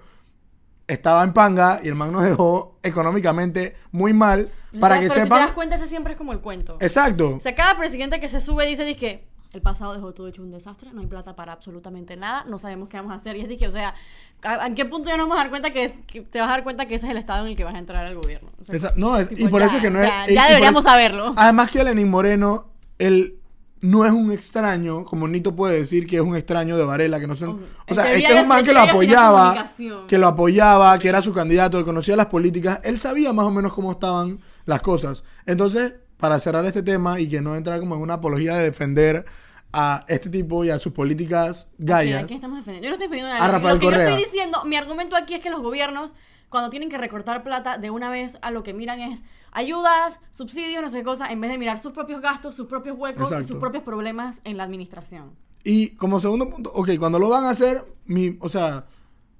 estaba 0.86 1.24
en 1.24 1.32
panga 1.32 1.80
y 1.82 1.88
el 1.88 1.96
man 1.96 2.12
nos 2.12 2.22
dejó 2.22 2.78
económicamente 2.82 3.74
muy 3.90 4.12
mal, 4.12 4.52
para 4.80 4.96
que 4.96 5.02
Pero 5.02 5.14
si 5.14 5.18
te 5.20 5.24
sepan... 5.24 5.40
das 5.46 5.50
cuenta, 5.52 5.76
ese 5.76 5.86
siempre 5.86 6.12
es 6.12 6.18
como 6.18 6.32
el 6.32 6.40
cuento. 6.40 6.76
Exacto. 6.80 7.36
O 7.36 7.40
sea, 7.40 7.54
cada 7.54 7.76
presidente 7.76 8.20
que 8.20 8.28
se 8.28 8.40
sube 8.40 8.66
dice, 8.66 8.84
dice 8.84 8.98
que 8.98 9.24
el 9.52 9.62
pasado 9.62 9.94
dejó 9.94 10.12
todo 10.12 10.28
hecho 10.28 10.42
un 10.42 10.50
desastre, 10.50 10.90
no 10.92 11.00
hay 11.00 11.06
plata 11.06 11.34
para 11.34 11.52
absolutamente 11.52 12.14
nada, 12.16 12.44
no 12.46 12.58
sabemos 12.58 12.88
qué 12.90 12.98
vamos 12.98 13.12
a 13.12 13.16
hacer. 13.16 13.36
Y 13.36 13.40
es 13.42 13.48
de 13.48 13.56
que, 13.56 13.66
o 13.68 13.72
sea, 13.72 13.94
¿a, 14.42 14.64
a 14.64 14.74
qué 14.74 14.84
punto 14.84 15.08
ya 15.08 15.16
nos 15.16 15.24
vamos 15.24 15.38
a 15.38 15.42
dar 15.44 15.50
cuenta 15.50 15.70
que, 15.70 15.84
es- 15.84 15.92
que 16.06 16.20
te 16.20 16.40
vas 16.40 16.48
a 16.48 16.52
dar 16.52 16.62
cuenta 16.64 16.86
que 16.86 16.96
ese 16.96 17.06
es 17.06 17.12
el 17.12 17.16
estado 17.16 17.44
en 17.44 17.52
el 17.52 17.56
que 17.56 17.64
vas 17.64 17.74
a 17.74 17.78
entrar 17.78 18.04
al 18.04 18.14
gobierno? 18.16 18.50
O 18.60 18.64
sea, 18.64 18.74
Esa- 18.76 18.92
no, 18.96 19.16
es- 19.16 19.28
tipo, 19.30 19.42
y 19.42 19.48
por 19.48 19.60
ya, 19.60 19.66
eso 19.68 19.76
es 19.76 19.82
que 19.82 19.90
no 19.90 19.98
o 19.98 20.02
es... 20.02 20.08
sea, 20.08 20.26
ya 20.28 20.48
deberíamos 20.48 20.80
eso- 20.84 20.90
saberlo. 20.90 21.32
Además 21.36 21.70
que 21.70 21.82
Lenín 21.84 22.10
Moreno, 22.10 22.66
él 22.98 23.36
no 23.80 24.04
es 24.04 24.12
un 24.12 24.32
extraño, 24.32 25.04
como 25.04 25.28
Nito 25.28 25.54
puede 25.54 25.78
decir 25.78 26.06
que 26.06 26.16
es 26.16 26.22
un 26.22 26.34
extraño 26.36 26.76
de 26.76 26.84
Varela, 26.84 27.20
que 27.20 27.26
no 27.26 27.36
son... 27.36 27.60
O 27.88 27.94
sea, 27.94 28.12
este 28.12 28.34
es 28.34 28.42
un 28.42 28.48
man 28.48 28.64
que 28.64 28.72
lo 28.72 28.80
apoyaba, 28.80 29.64
que 30.08 30.18
lo 30.18 30.26
apoyaba, 30.26 30.98
que 30.98 31.08
era 31.08 31.22
su 31.22 31.32
candidato, 31.32 31.78
que 31.78 31.84
conocía 31.84 32.16
las 32.16 32.26
políticas, 32.26 32.80
él 32.84 32.98
sabía 32.98 33.32
más 33.32 33.46
o 33.46 33.50
menos 33.52 33.72
cómo 33.72 33.92
estaban 33.92 34.40
las 34.66 34.82
cosas. 34.82 35.24
Entonces, 35.46 35.94
para 36.18 36.38
cerrar 36.38 36.64
este 36.66 36.82
tema 36.82 37.18
y 37.20 37.28
que 37.28 37.40
no 37.40 37.56
entrar 37.56 37.80
como 37.80 37.94
en 37.94 38.02
una 38.02 38.14
apología 38.14 38.54
de 38.56 38.64
defender 38.64 39.24
a 39.72 40.04
este 40.08 40.30
tipo 40.30 40.64
y 40.64 40.70
a 40.70 40.78
sus 40.78 40.92
políticas 40.92 41.66
¿A 41.70 41.74
gallas. 41.78 42.24
quién 42.26 42.36
estamos 42.36 42.58
defendiendo? 42.58 42.84
Yo 42.84 42.90
no 42.90 42.94
estoy 42.94 43.08
defendiendo 43.08 43.32
a 43.32 43.44
A. 43.44 43.52
Rafael 43.52 43.74
Lo 43.74 43.80
que 43.80 43.86
yo 43.86 43.90
Correa. 43.92 44.08
estoy 44.10 44.24
diciendo, 44.24 44.64
mi 44.64 44.76
argumento 44.76 45.16
aquí 45.16 45.34
es 45.34 45.40
que 45.42 45.50
los 45.50 45.60
gobiernos, 45.60 46.14
cuando 46.48 46.70
tienen 46.70 46.88
que 46.88 46.98
recortar 46.98 47.42
plata, 47.42 47.76
de 47.78 47.90
una 47.90 48.08
vez 48.08 48.38
a 48.42 48.50
lo 48.50 48.62
que 48.62 48.72
miran 48.72 49.00
es 49.00 49.22
ayudas, 49.52 50.20
subsidios, 50.30 50.82
no 50.82 50.88
sé 50.88 50.98
qué 50.98 51.04
cosa, 51.04 51.30
en 51.30 51.40
vez 51.40 51.50
de 51.50 51.58
mirar 51.58 51.78
sus 51.78 51.92
propios 51.92 52.20
gastos, 52.20 52.54
sus 52.54 52.66
propios 52.66 52.96
huecos 52.98 53.30
y 53.40 53.44
sus 53.44 53.58
propios 53.58 53.82
problemas 53.82 54.40
en 54.44 54.56
la 54.56 54.64
administración. 54.64 55.32
Y 55.64 55.90
como 55.96 56.20
segundo 56.20 56.48
punto, 56.48 56.70
ok, 56.74 56.90
cuando 56.98 57.18
lo 57.18 57.28
van 57.28 57.44
a 57.44 57.50
hacer, 57.50 57.84
mi, 58.04 58.36
o 58.40 58.48
sea, 58.48 58.86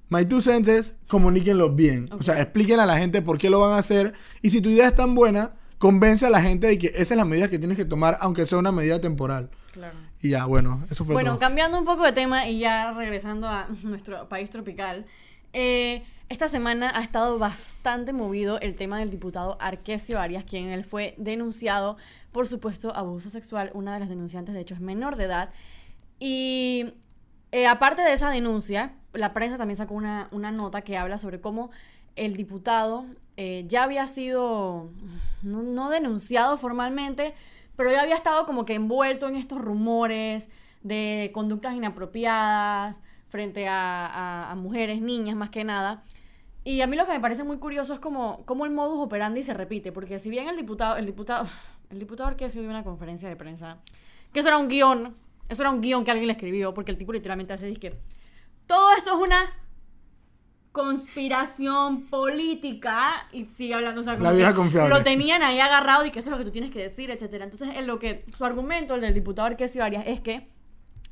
my 0.09 0.25
two 0.25 0.41
cents 0.41 0.69
es 0.69 0.95
comuníquenlo 1.09 1.71
bien. 1.71 2.09
O 2.19 2.23
sea, 2.23 2.41
expliquen 2.41 2.81
a 2.81 2.87
la 2.87 2.99
gente 2.99 3.23
por 3.23 3.39
qué 3.39 3.51
lo 3.51 3.61
van 3.61 3.73
a 3.73 3.79
hacer. 3.79 4.13
Y 4.43 4.51
si 4.51 4.61
tu 4.61 4.69
idea 4.69 4.87
es 4.87 4.95
tan 4.95 5.15
buena, 5.15 5.53
convence 5.79 6.25
a 6.27 6.31
la 6.31 6.41
gente 6.41 6.67
de 6.67 6.79
que 6.79 6.89
esa 6.89 7.15
es 7.15 7.17
la 7.17 7.25
medida 7.25 7.49
que 7.49 7.59
tienes 7.59 7.77
que 7.77 7.85
tomar, 7.85 8.17
aunque 8.21 8.47
sea 8.47 8.59
una 8.59 8.73
medida 8.73 9.01
temporal. 9.01 9.51
Claro. 9.73 9.97
Y 10.23 10.31
ya, 10.31 10.47
bueno, 10.47 10.85
eso 10.91 11.05
fue 11.05 11.15
Bueno, 11.15 11.33
todo. 11.33 11.41
cambiando 11.41 11.79
un 11.79 11.85
poco 11.85 12.05
de 12.05 12.13
tema 12.13 12.49
y 12.49 12.59
ya 12.61 12.93
regresando 12.93 13.49
a 13.49 13.67
nuestro 13.83 14.29
país 14.29 14.49
tropical, 14.51 15.05
eh, 15.53 16.03
esta 16.29 16.49
semana 16.49 16.91
ha 16.95 17.03
estado 17.03 17.39
bastante 17.39 18.13
movido 18.13 18.59
el 18.61 18.75
tema 18.75 18.99
del 18.99 19.11
diputado 19.11 19.57
Arquesio 19.61 20.19
Arias, 20.19 20.45
quien 20.45 20.69
él 20.71 20.85
fue 20.85 21.15
denunciado 21.19 21.97
por 22.33 22.49
supuesto 22.49 22.95
abuso 22.97 23.31
sexual. 23.31 23.71
Una 23.75 23.95
de 23.95 24.01
las 24.01 24.09
denunciantes, 24.09 24.55
de 24.55 24.61
hecho, 24.63 24.75
es 24.75 24.81
menor 24.81 25.17
de 25.17 25.25
edad. 25.25 25.51
Y 26.19 26.95
eh, 27.53 27.67
aparte 27.67 28.03
de 28.03 28.13
esa 28.13 28.31
denuncia, 28.31 28.95
la 29.17 29.33
prensa 29.33 29.59
también 29.59 29.77
sacó 29.77 29.95
una, 29.95 30.29
una 30.31 30.51
nota 30.51 30.83
que 30.83 30.97
habla 30.97 31.19
sobre 31.19 31.41
cómo 31.41 31.71
el 32.17 32.37
diputado 32.37 33.05
eh, 33.37 33.65
ya 33.69 33.85
había 33.85 34.07
sido, 34.07 34.91
no, 35.43 35.91
denunciado 35.91 36.57
formalmente, 36.57 37.35
pero 37.77 37.93
ya 37.93 38.01
había 38.01 38.15
estado 38.15 38.47
como 38.47 38.65
que 38.65 38.75
envuelto 38.75 39.29
en 39.29 39.37
estos 39.37 39.61
rumores 39.61 40.49
de 40.83 41.31
conductas 41.35 41.75
inapropiadas 41.75 42.97
frente 43.29 43.67
a, 43.69 44.55
mujeres, 44.57 45.03
niñas 45.03 45.37
más 45.37 45.51
que 45.51 45.65
nada. 45.65 46.03
Y 46.65 46.81
a 46.81 46.87
mí 46.87 46.97
lo 46.97 47.05
que 47.07 47.13
me 47.13 47.21
parece 47.21 47.45
muy 47.45 47.59
curioso 47.59 47.93
es 47.93 48.01
como, 48.01 48.43
cómo 48.47 48.65
el 48.65 48.73
modus 48.73 48.99
operandi 48.99 49.43
se 49.43 49.55
repite, 49.55 49.93
porque 49.93 50.19
si 50.19 50.31
bien 50.31 50.49
el 50.49 50.57
diputado, 50.57 50.97
el 50.97 51.07
diputado, 51.07 51.47
el 51.91 51.99
diputado 51.99 52.31
Arquesio 52.31 52.63
dio 52.63 52.71
una 52.71 52.83
conferencia 52.83 53.29
de 53.29 53.37
prensa, 53.37 53.79
que 54.33 54.41
eso 54.41 54.49
era 54.49 54.57
un 54.57 54.69
guion, 54.69 55.15
eso 55.49 55.63
era 55.63 55.71
un 55.71 55.81
guion 55.81 56.05
que 56.05 56.11
alguien 56.11 56.27
le 56.27 56.33
escribió, 56.33 56.73
porque 56.75 56.91
el 56.91 56.99
tipo 56.99 57.13
literalmente 57.13 57.53
hace, 57.53 57.67
dice 57.67 57.81
que 57.81 57.99
todo 58.67 58.95
esto 58.97 59.15
es 59.17 59.23
una 59.27 59.51
conspiración 60.73 62.03
política 62.03 63.27
y 63.33 63.47
sigue 63.47 63.75
hablando, 63.75 64.03
o 64.03 64.05
sea, 64.05 64.15
como 64.15 64.25
La 64.31 64.33
vieja 64.37 64.55
confiable. 64.55 64.95
lo 64.95 65.03
tenían 65.03 65.43
ahí 65.43 65.59
agarrado 65.59 66.05
y 66.05 66.11
que 66.11 66.19
eso 66.19 66.29
es 66.29 66.33
lo 66.33 66.39
que 66.39 66.45
tú 66.45 66.51
tienes 66.51 66.71
que 66.71 66.83
decir, 66.83 67.11
etcétera. 67.11 67.45
Entonces, 67.45 67.71
en 67.75 67.87
lo 67.87 67.99
que 67.99 68.25
su 68.37 68.45
argumento, 68.45 68.95
el 68.95 69.01
del 69.01 69.15
diputado 69.15 69.47
Arquesio 69.47 69.83
Arias, 69.83 70.05
es 70.07 70.21
que 70.21 70.49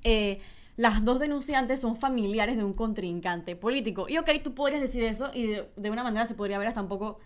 eh, 0.02 0.38
las 0.76 1.02
dos 1.04 1.18
denunciantes 1.18 1.80
son 1.80 1.96
familiares 1.96 2.56
de 2.58 2.64
un 2.64 2.74
contrincante 2.74 3.56
político. 3.56 4.06
Y 4.08 4.18
ok, 4.18 4.28
tú 4.42 4.54
podrías 4.54 4.82
decir 4.82 5.02
eso 5.02 5.30
y 5.32 5.46
de, 5.46 5.70
de 5.76 5.90
una 5.90 6.02
manera 6.02 6.26
se 6.26 6.34
podría 6.34 6.58
ver 6.58 6.68
hasta 6.68 6.82
un 6.82 6.88
poco 6.88 7.18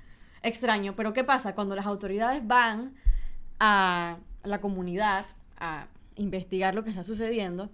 extraño, 0.43 0.95
pero 0.95 1.13
¿qué 1.13 1.25
pasa? 1.25 1.57
Cuando 1.57 1.75
las 1.75 1.87
autoridades 1.87 2.47
van 2.47 2.95
a 3.59 4.19
la 4.45 4.61
comunidad 4.61 5.27
a 5.59 5.89
investigar 6.15 6.75
lo 6.77 6.85
que 6.85 6.91
está 6.91 7.03
sucediendo, 7.03 7.69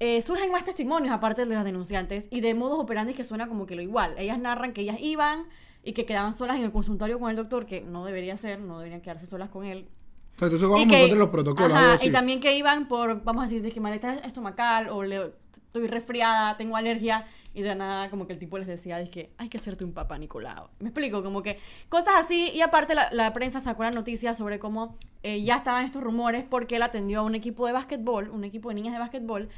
eh, 0.00 0.22
surgen 0.22 0.52
más 0.52 0.64
testimonios 0.64 1.12
aparte 1.12 1.44
de 1.44 1.54
las 1.54 1.64
denunciantes 1.64 2.28
y 2.30 2.40
de 2.40 2.54
modos 2.54 2.78
operandi 2.78 3.14
que 3.14 3.24
suena 3.24 3.48
como 3.48 3.66
que 3.66 3.74
lo 3.76 3.82
igual. 3.82 4.14
Ellas 4.18 4.38
narran 4.38 4.72
que 4.72 4.82
ellas 4.82 4.98
iban 5.00 5.46
y 5.82 5.92
que 5.92 6.06
quedaban 6.06 6.34
solas 6.34 6.56
en 6.56 6.64
el 6.64 6.72
consultorio 6.72 7.18
con 7.18 7.30
el 7.30 7.36
doctor, 7.36 7.66
que 7.66 7.80
no 7.80 8.04
debería 8.04 8.36
ser, 8.36 8.60
no 8.60 8.78
deberían 8.78 9.00
quedarse 9.00 9.26
solas 9.26 9.48
con 9.48 9.64
él. 9.64 9.88
O 10.36 10.38
sea, 10.38 10.46
entonces 10.46 10.68
vamos 10.68 10.80
Y 10.80 10.82
en 10.84 11.08
que- 11.08 11.16
los 11.16 11.30
protocolos. 11.30 11.72
ajá, 11.76 11.94
así. 11.94 12.06
y 12.08 12.12
también 12.12 12.38
que 12.40 12.56
iban 12.56 12.86
por, 12.86 13.24
vamos 13.24 13.42
a 13.42 13.46
decir, 13.46 13.60
de 13.62 13.72
que 13.72 13.80
maleta 13.80 14.14
estomacal 14.16 14.88
o 14.90 15.02
le- 15.02 15.32
estoy 15.56 15.86
resfriada, 15.88 16.56
tengo 16.56 16.76
alergia. 16.76 17.26
Y 17.54 17.62
de 17.62 17.74
nada, 17.74 18.08
como 18.08 18.28
que 18.28 18.34
el 18.34 18.38
tipo 18.38 18.56
les 18.56 18.68
decía, 18.68 19.00
es 19.00 19.08
que 19.10 19.32
hay 19.36 19.48
que 19.48 19.56
hacerte 19.56 19.84
un 19.84 19.92
papá 19.92 20.16
Nicolau. 20.16 20.68
Me 20.78 20.90
explico, 20.90 21.24
como 21.24 21.42
que 21.42 21.58
cosas 21.88 22.14
así. 22.18 22.50
Y 22.54 22.60
aparte, 22.60 22.94
la, 22.94 23.08
la 23.10 23.32
prensa 23.32 23.58
sacó 23.58 23.82
la 23.82 23.90
noticia 23.90 24.32
sobre 24.34 24.60
cómo 24.60 24.96
eh, 25.24 25.42
ya 25.42 25.56
estaban 25.56 25.84
estos 25.84 26.00
rumores 26.02 26.44
porque 26.48 26.76
él 26.76 26.82
atendió 26.82 27.20
a 27.20 27.22
un 27.22 27.34
equipo 27.34 27.66
de 27.66 27.72
básquetbol, 27.72 28.28
un 28.30 28.44
equipo 28.44 28.68
de 28.68 28.76
niñas 28.76 28.92
de 28.92 29.00
básquetbol. 29.00 29.48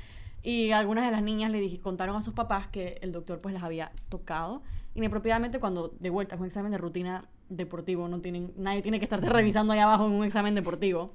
Y 0.42 0.70
algunas 0.72 1.04
de 1.04 1.10
las 1.10 1.22
niñas 1.22 1.50
le 1.50 1.60
dije, 1.60 1.80
contaron 1.80 2.16
a 2.16 2.20
sus 2.20 2.34
papás 2.34 2.68
que 2.68 2.98
el 3.02 3.12
doctor 3.12 3.40
pues 3.40 3.52
las 3.52 3.62
había 3.62 3.92
tocado 4.08 4.62
inapropiadamente 4.94 5.60
cuando 5.60 5.88
de 6.00 6.10
vuelta 6.10 6.34
es 6.34 6.40
un 6.40 6.46
examen 6.46 6.72
de 6.72 6.78
rutina 6.78 7.24
deportivo, 7.48 8.08
no 8.08 8.20
tienen, 8.20 8.52
nadie 8.56 8.82
tiene 8.82 8.98
que 8.98 9.04
estarte 9.04 9.28
revisando 9.28 9.72
ahí 9.72 9.78
abajo 9.78 10.06
en 10.06 10.12
un 10.12 10.24
examen 10.24 10.54
deportivo 10.54 11.12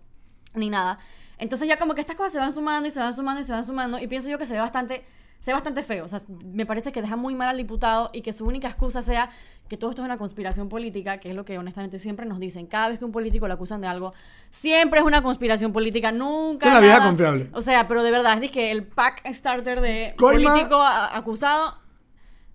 ni 0.54 0.70
nada. 0.70 1.00
Entonces 1.38 1.68
ya 1.68 1.78
como 1.78 1.96
que 1.96 2.02
estas 2.02 2.16
cosas 2.16 2.32
se 2.32 2.40
van 2.40 2.54
sumando 2.54 2.88
y 2.88 2.92
se 2.92 3.00
van 3.00 3.14
sumando 3.14 3.42
y 3.42 3.44
se 3.44 3.52
van 3.52 3.66
sumando 3.66 4.00
y 4.00 4.08
pienso 4.08 4.30
yo 4.30 4.38
que 4.38 4.46
se 4.46 4.54
ve 4.54 4.60
bastante 4.60 5.06
se 5.40 5.52
ve 5.52 5.54
bastante 5.54 5.84
feo, 5.84 6.06
o 6.06 6.08
sea, 6.08 6.20
me 6.44 6.66
parece 6.66 6.92
que 6.92 7.02
deja 7.02 7.16
muy 7.16 7.36
mal 7.36 7.50
al 7.50 7.58
diputado 7.58 8.10
y 8.14 8.22
que 8.22 8.34
su 8.34 8.46
única 8.46 8.68
excusa 8.68 9.02
sea 9.04 9.30
que 9.68 9.78
todo 9.78 9.92
esto 9.92 10.02
es 10.02 10.06
una 10.06 10.18
conspiración 10.18 10.70
política, 10.70 11.20
que 11.20 11.30
es 11.30 11.36
lo 11.36 11.46
que 11.46 11.58
honestamente 11.60 12.00
siempre 12.00 12.26
nos 12.26 12.40
dicen. 12.40 12.66
Cada 12.66 12.90
vez 12.90 12.98
que 13.00 13.06
un 13.06 13.12
político 13.12 13.48
lo 13.48 13.54
acusan 13.54 13.80
de 13.82 13.88
algo, 13.88 14.12
siempre 14.50 15.00
es 15.02 15.06
una 15.06 15.22
conspiración 15.22 15.72
política, 15.72 16.12
nunca 16.12 16.68
es 16.68 16.74
la 16.74 16.80
vieja 16.80 17.04
confiable. 17.04 17.50
O 17.54 17.62
sea, 17.62 17.88
pero 17.88 18.02
de 18.02 18.12
verdad, 18.12 18.44
es 18.44 18.50
que 18.52 18.72
el 18.72 18.84
pack 18.88 19.22
starter 19.34 19.82
de 19.82 20.16
Coima- 20.18 20.50
político 20.52 20.82
acusado 20.82 21.76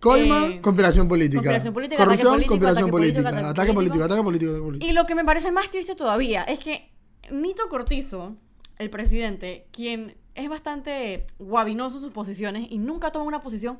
Coima, 0.00 0.46
eh, 0.46 0.60
conspiración 0.62 1.06
política. 1.08 1.40
conspiración 1.42 1.74
política, 1.74 2.02
ataque 2.02 2.06
Corrupción, 2.08 2.32
político, 2.32 2.50
conspiración 2.52 2.90
político, 2.90 3.22
política. 3.22 3.28
ataque 3.38 3.50
Ataque 3.50 3.72
político, 3.74 3.74
político. 3.98 4.04
ataque 4.04 4.22
político, 4.24 4.50
ataque 4.52 4.64
político. 4.64 4.90
Y 4.90 4.92
lo 4.94 5.06
que 5.06 5.14
me 5.14 5.24
parece 5.24 5.52
más 5.52 5.70
triste 5.70 5.94
todavía 5.94 6.42
es 6.44 6.58
que 6.58 6.90
Nito 7.30 7.68
Cortizo, 7.68 8.36
el 8.78 8.88
presidente, 8.90 9.66
quien 9.72 10.16
es 10.34 10.48
bastante 10.48 11.24
guabinoso 11.38 12.00
sus 12.00 12.12
posiciones 12.12 12.66
y 12.70 12.78
nunca 12.78 13.10
toma 13.12 13.24
una 13.24 13.42
posición, 13.42 13.78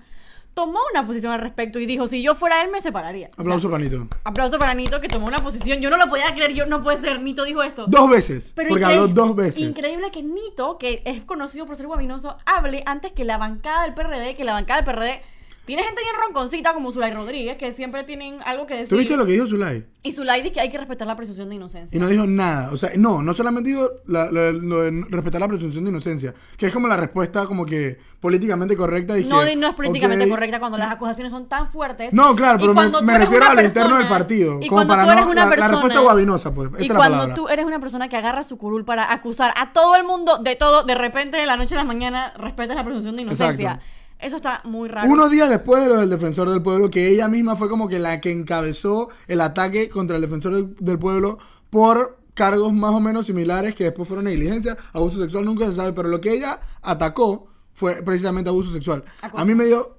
tomó 0.55 0.81
una 0.93 1.07
posición 1.07 1.33
al 1.33 1.41
respecto 1.41 1.79
y 1.79 1.87
dijo, 1.87 2.07
si 2.07 2.23
yo 2.23 2.35
fuera 2.35 2.63
él 2.65 2.71
me 2.71 2.81
separaría. 2.81 3.29
O 3.29 3.31
sea, 3.35 3.43
Aplauso, 3.43 3.71
panito. 3.71 4.09
aplauso 4.25 4.59
para 4.59 4.75
Nito 4.75 5.01
que 5.01 5.09
tomó 5.09 5.27
una 5.27 5.39
posición. 5.39 5.81
Yo 5.81 5.91
no 5.91 5.97
lo 5.97 6.09
podía 6.09 6.35
creer, 6.35 6.53
yo 6.53 6.67
no 6.67 6.83
puede 6.83 6.99
ser, 7.01 7.23
Nito 7.23 7.45
dijo 7.45 7.63
esto. 7.63 7.87
Dos 7.87 8.11
veces. 8.11 8.53
Pero 8.57 8.71
porque 8.71 8.85
habló 8.85 9.09
dos 9.09 9.37
veces. 9.37 9.59
Increíble 9.59 10.11
que 10.11 10.23
Nito, 10.23 10.77
que 10.79 11.03
es 11.05 11.23
conocido 11.23 11.67
por 11.67 11.77
ser 11.77 11.87
guabinoso, 11.87 12.37
hable 12.47 12.83
antes 12.87 13.13
que 13.13 13.25
la 13.25 13.39
bancada 13.39 13.85
del 13.85 13.95
PRD, 13.95 14.35
que 14.35 14.45
la 14.45 14.53
bancada 14.55 14.83
del 14.83 14.93
PRD 14.93 15.23
tiene 15.67 15.83
gente 15.85 16.01
bien 16.03 16.15
ronconcita 16.27 16.73
como 16.75 16.91
Zulay 16.91 17.13
Rodríguez, 17.15 17.57
que 17.57 17.73
siempre 17.73 18.03
tienen 18.05 18.39
algo 18.45 18.67
que 18.67 18.75
decir. 18.75 18.89
¿Tú 18.89 18.97
viste 18.97 19.17
lo 19.17 19.25
que 19.25 19.33
dijo 19.33 19.47
Zulay? 19.47 19.87
Y 20.03 20.13
Zulay 20.13 20.41
dice 20.43 20.53
que 20.55 20.61
hay 20.61 20.69
que 20.69 20.79
respetar 20.79 21.07
la 21.07 21.15
presunción 21.15 21.49
de 21.49 21.55
inocencia. 21.57 21.97
Y 21.97 22.01
no 22.01 22.09
dijo 22.09 22.27
nada. 22.27 22.71
O 22.73 22.77
sea, 22.77 22.91
no, 22.97 23.23
no 23.23 23.35
solamente 23.35 23.71
dijo 23.71 23.89
la- 24.07 24.31
la- 24.33 24.51
lo 24.51 24.81
de 24.83 25.05
respetar 25.11 25.41
la 25.41 25.47
presunción 25.49 25.85
de 25.85 25.91
inocencia, 25.91 26.35
que 26.57 26.67
es 26.67 26.73
como 26.73 26.89
la 26.89 26.97
respuesta 26.97 27.47
como 27.47 27.65
que 27.67 27.99
políticamente 28.19 28.77
correcta. 28.77 29.17
Y 29.19 29.25
No, 29.25 29.45
que, 29.45 29.55
no 29.55 29.69
es 29.69 29.75
políticamente 29.75 30.29
correcta 30.29 30.59
cuando 30.59 30.77
las 30.79 30.91
acusaciones 30.91 31.31
son 31.31 31.47
tan 31.49 31.69
fuertes. 31.71 32.13
No, 32.13 32.35
claro, 32.35 32.59
pero 32.59 32.75
me, 32.75 32.89
me 33.03 33.19
refiero 33.19 33.45
una 33.45 33.53
a 33.53 33.55
lo 33.55 33.63
interno 33.63 33.97
del 33.99 34.09
partido. 34.09 34.59
Y 34.61 34.69
como 34.69 34.79
cuando 34.79 34.95
para 34.95 35.05
tú 35.05 35.11
eres 35.13 35.25
no, 35.27 35.31
una 35.31 35.45
la, 35.45 35.49
persona. 35.51 35.69
la 35.69 35.73
respuesta 35.75 36.01
guabinosa, 36.01 36.55
pues. 36.55 36.71
Esa 36.71 36.81
y 36.81 36.83
es 36.85 36.89
la 36.91 36.97
cuando 36.97 37.35
tú 37.35 37.49
eres 37.49 37.65
una 37.67 37.79
persona 37.79 38.09
que 38.09 38.17
agarra 38.17 38.43
su 38.43 38.59
curul 38.59 38.85
para 38.85 39.13
acusar 39.13 39.53
a 39.57 39.73
todo 39.73 39.95
el 39.97 40.05
mundo 40.05 40.39
de 40.39 40.57
todo, 40.57 40.83
de 40.83 40.95
repente 40.97 41.37
de 41.37 41.47
la 41.47 41.57
noche 41.57 41.75
a 41.75 41.79
la 41.79 41.85
mañana 41.85 42.33
respetas 42.37 42.75
la 42.77 42.85
presunción 42.85 43.15
de 43.17 43.23
inocencia. 43.23 43.73
Exacto. 43.73 43.85
Eso 44.21 44.37
está 44.37 44.61
muy 44.65 44.89
raro. 44.89 45.11
Unos 45.11 45.31
días 45.31 45.49
después 45.49 45.83
de 45.83 45.89
lo 45.89 45.97
del 45.97 46.11
defensor 46.11 46.51
del 46.51 46.63
pueblo, 46.63 46.91
que 46.91 47.09
ella 47.09 47.29
misma 47.29 47.57
fue 47.57 47.69
como 47.69 47.89
que 47.89 47.99
la 47.99 48.21
que 48.21 48.31
encabezó 48.31 49.09
el 49.29 49.41
ataque 49.41 49.89
contra 49.89 50.17
el 50.17 50.23
defensor 50.23 50.75
del, 50.77 50.99
pueblo 50.99 51.39
por 51.71 52.19
cargos 52.35 52.73
más 52.73 52.93
o 52.93 53.01
menos 53.01 53.27
similares 53.27 53.75
que 53.75 53.85
después 53.85 54.07
fueron 54.07 54.25
negligencia, 54.25 54.77
abuso 54.93 55.21
sexual, 55.21 55.45
nunca 55.45 55.67
se 55.67 55.75
sabe, 55.75 55.93
pero 55.93 56.09
lo 56.09 56.21
que 56.21 56.33
ella 56.33 56.61
atacó 56.83 57.49
fue 57.73 58.03
precisamente 58.03 58.51
abuso 58.51 58.73
sexual. 58.73 59.05
A 59.23 59.45
mí 59.45 59.55
me 59.55 59.65
dio 59.65 59.97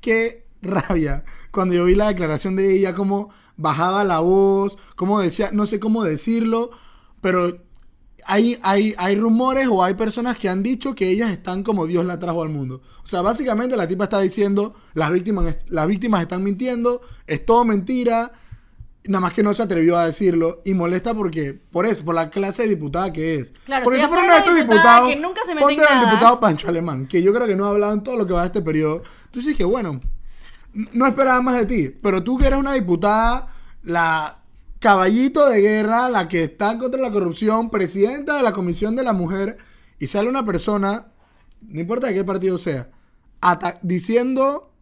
qué 0.00 0.46
rabia 0.62 1.24
cuando 1.50 1.74
yo 1.74 1.84
vi 1.84 1.94
la 1.94 2.08
declaración 2.08 2.56
de 2.56 2.74
ella, 2.74 2.94
cómo 2.94 3.30
bajaba 3.56 4.04
la 4.04 4.20
voz, 4.20 4.78
cómo 4.94 5.20
decía, 5.20 5.50
no 5.52 5.66
sé 5.66 5.80
cómo 5.80 6.04
decirlo, 6.04 6.70
pero 7.20 7.65
hay, 8.26 8.58
hay, 8.62 8.94
hay 8.98 9.16
rumores 9.16 9.68
o 9.70 9.82
hay 9.84 9.94
personas 9.94 10.36
que 10.36 10.48
han 10.48 10.62
dicho 10.62 10.94
que 10.94 11.08
ellas 11.10 11.30
están 11.30 11.62
como 11.62 11.86
Dios 11.86 12.04
la 12.04 12.18
trajo 12.18 12.42
al 12.42 12.48
mundo. 12.48 12.82
O 13.04 13.06
sea, 13.06 13.22
básicamente 13.22 13.76
la 13.76 13.86
tipa 13.86 14.04
está 14.04 14.20
diciendo, 14.20 14.74
las 14.94 15.12
víctimas, 15.12 15.56
las 15.68 15.86
víctimas 15.86 16.22
están 16.22 16.42
mintiendo, 16.42 17.00
es 17.26 17.46
todo 17.46 17.64
mentira, 17.64 18.32
nada 19.04 19.20
más 19.20 19.32
que 19.32 19.44
no 19.44 19.54
se 19.54 19.62
atrevió 19.62 19.96
a 19.96 20.06
decirlo 20.06 20.60
y 20.64 20.74
molesta 20.74 21.14
porque, 21.14 21.54
por 21.54 21.86
eso, 21.86 22.04
por 22.04 22.16
la 22.16 22.28
clase 22.30 22.62
de 22.64 22.70
diputada 22.70 23.12
que 23.12 23.36
es. 23.36 23.52
Claro, 23.64 23.84
porque 23.84 24.00
si 24.00 24.06
fuera 24.08 24.38
estos 24.38 24.56
diputados, 24.56 25.08
que 25.08 25.16
nunca 25.16 25.40
se 25.46 25.54
ponte 25.54 25.84
al 25.84 26.00
diputado 26.06 26.40
Pancho 26.40 26.68
Alemán, 26.68 27.06
que 27.06 27.22
yo 27.22 27.32
creo 27.32 27.46
que 27.46 27.54
no 27.54 27.66
ha 27.66 27.70
hablado 27.70 27.92
en 27.94 28.02
todo 28.02 28.16
lo 28.16 28.26
que 28.26 28.32
va 28.32 28.40
de 28.40 28.46
este 28.46 28.62
periodo. 28.62 29.02
Entonces 29.26 29.52
dije, 29.52 29.62
bueno, 29.62 30.00
n- 30.74 30.88
no 30.92 31.06
esperaba 31.06 31.40
más 31.40 31.60
de 31.60 31.66
ti, 31.66 31.96
pero 32.02 32.24
tú 32.24 32.36
que 32.36 32.46
eres 32.48 32.58
una 32.58 32.72
diputada, 32.72 33.46
la 33.84 34.38
caballito 34.80 35.48
de 35.48 35.60
guerra, 35.60 36.08
la 36.08 36.28
que 36.28 36.44
está 36.44 36.78
contra 36.78 37.00
la 37.00 37.10
corrupción, 37.10 37.70
presidenta 37.70 38.36
de 38.36 38.42
la 38.42 38.52
Comisión 38.52 38.96
de 38.96 39.04
la 39.04 39.12
Mujer, 39.12 39.58
y 39.98 40.06
sale 40.06 40.28
una 40.28 40.44
persona, 40.44 41.12
no 41.62 41.80
importa 41.80 42.08
de 42.08 42.14
qué 42.14 42.24
partido 42.24 42.58
sea, 42.58 42.90
diciendo, 43.82 44.72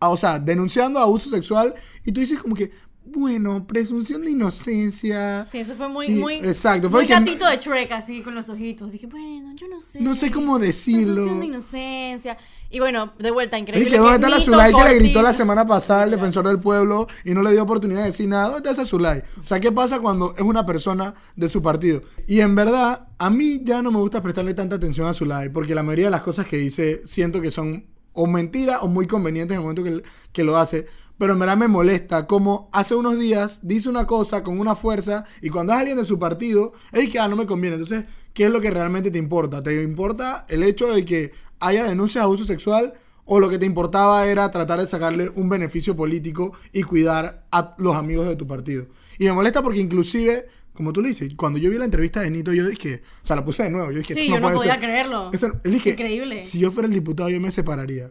o 0.00 0.16
sea, 0.16 0.38
denunciando 0.38 1.00
abuso 1.00 1.30
sexual, 1.30 1.74
y 2.04 2.12
tú 2.12 2.20
dices 2.20 2.38
como 2.38 2.54
que, 2.54 2.70
bueno, 3.04 3.66
presunción 3.66 4.22
de 4.24 4.30
inocencia. 4.30 5.44
Sí, 5.44 5.58
eso 5.58 5.74
fue 5.74 5.88
muy, 5.88 6.06
Y- 6.06 6.14
muy. 6.14 6.34
exacto, 6.36 6.88
fue 6.88 7.00
muy 7.00 7.06
que 7.06 7.12
gatito 7.14 7.46
de 7.46 7.56
Shrek, 7.56 7.92
así 7.92 8.22
con 8.22 8.34
los 8.34 8.48
ojitos. 8.48 8.90
Dije, 8.90 9.06
bueno, 9.06 9.52
yo 9.56 9.68
no 9.68 9.80
sé. 9.80 10.00
No 10.00 10.16
sé 10.16 10.30
cómo 10.30 10.58
decirlo. 10.58 11.14
Presunción 11.14 11.40
de 11.40 11.46
inocencia. 11.46 12.38
Y 12.70 12.78
bueno, 12.80 13.12
de 13.18 13.30
vuelta, 13.30 13.58
increíble. 13.58 13.84
Dije, 13.84 13.98
¿dónde 13.98 14.14
está 14.16 14.28
la 14.30 14.40
Zulay 14.40 14.72
que 14.72 14.84
le 14.88 14.94
gritó 14.96 15.20
la 15.20 15.32
semana 15.32 15.66
pasada 15.66 16.04
al 16.04 16.10
defensor 16.10 16.46
del 16.46 16.58
pueblo 16.58 17.06
y 17.24 17.32
no 17.32 17.42
le 17.42 17.50
dio 17.50 17.62
oportunidad 17.62 18.00
de 18.00 18.06
decir 18.06 18.28
nada? 18.28 18.44
¿Dónde 18.44 18.70
está 18.70 18.82
esa 18.82 18.84
Zulay? 18.88 19.22
O 19.42 19.46
sea, 19.46 19.60
¿qué 19.60 19.70
pasa 19.72 20.00
cuando 20.00 20.34
es 20.36 20.42
una 20.42 20.64
persona 20.64 21.12
de 21.36 21.48
su 21.48 21.60
partido? 21.60 22.02
Y 22.26 22.40
en 22.40 22.54
verdad, 22.54 23.08
a 23.18 23.28
mí 23.30 23.60
ya 23.62 23.82
no 23.82 23.90
me 23.90 23.98
gusta 23.98 24.22
prestarle 24.22 24.54
tanta 24.54 24.76
atención 24.76 25.06
a 25.06 25.12
Zulay 25.12 25.50
porque 25.50 25.74
la 25.74 25.82
mayoría 25.82 26.06
de 26.06 26.12
las 26.12 26.22
cosas 26.22 26.46
que 26.46 26.56
dice 26.56 27.02
siento 27.04 27.40
que 27.42 27.50
son 27.50 27.84
o 28.14 28.26
mentiras 28.26 28.78
o 28.82 28.88
muy 28.88 29.06
convenientes 29.06 29.54
en 29.54 29.62
el 29.62 29.68
momento 29.68 29.82
que, 29.84 30.02
que 30.32 30.44
lo 30.44 30.56
hace. 30.56 30.86
Pero 31.22 31.34
en 31.34 31.38
verdad 31.38 31.56
me 31.56 31.68
molesta 31.68 32.26
como 32.26 32.68
hace 32.72 32.96
unos 32.96 33.16
días 33.16 33.60
dice 33.62 33.88
una 33.88 34.08
cosa 34.08 34.42
con 34.42 34.58
una 34.58 34.74
fuerza 34.74 35.22
y 35.40 35.50
cuando 35.50 35.72
es 35.72 35.78
alguien 35.78 35.96
de 35.96 36.04
su 36.04 36.18
partido, 36.18 36.72
es 36.90 37.08
que 37.10 37.20
ah, 37.20 37.28
no 37.28 37.36
me 37.36 37.46
conviene. 37.46 37.76
Entonces, 37.76 38.06
¿qué 38.34 38.46
es 38.46 38.50
lo 38.50 38.60
que 38.60 38.72
realmente 38.72 39.08
te 39.08 39.18
importa? 39.18 39.62
¿Te 39.62 39.84
importa 39.84 40.46
el 40.48 40.64
hecho 40.64 40.92
de 40.92 41.04
que 41.04 41.30
haya 41.60 41.84
denuncias 41.86 42.22
de 42.22 42.24
abuso 42.24 42.44
sexual 42.44 42.94
o 43.24 43.38
lo 43.38 43.48
que 43.48 43.60
te 43.60 43.66
importaba 43.66 44.26
era 44.26 44.50
tratar 44.50 44.80
de 44.80 44.88
sacarle 44.88 45.30
un 45.36 45.48
beneficio 45.48 45.94
político 45.94 46.54
y 46.72 46.82
cuidar 46.82 47.44
a 47.52 47.76
los 47.78 47.94
amigos 47.94 48.26
de 48.26 48.34
tu 48.34 48.48
partido? 48.48 48.88
Y 49.16 49.26
me 49.26 49.32
molesta 49.32 49.62
porque 49.62 49.78
inclusive, 49.78 50.46
como 50.74 50.92
tú 50.92 51.02
le 51.02 51.10
dices, 51.10 51.32
cuando 51.36 51.60
yo 51.60 51.70
vi 51.70 51.78
la 51.78 51.84
entrevista 51.84 52.18
de 52.20 52.30
Nito, 52.32 52.52
yo 52.52 52.66
dije, 52.66 53.00
o 53.22 53.26
sea, 53.28 53.36
la 53.36 53.44
puse 53.44 53.62
de 53.62 53.70
nuevo, 53.70 53.92
yo 53.92 53.98
dije, 53.98 54.14
Sí, 54.14 54.22
"Esto 54.22 54.34
yo 54.34 54.40
no 54.40 54.52
podía 54.52 54.72
ser". 54.72 54.80
creerlo. 54.82 55.30
Esto- 55.32 55.52
yo 55.62 55.70
dije, 55.70 55.90
Increíble. 55.90 56.42
Si 56.42 56.58
yo 56.58 56.72
fuera 56.72 56.88
el 56.88 56.94
diputado, 56.94 57.28
yo 57.30 57.40
me 57.40 57.52
separaría. 57.52 58.10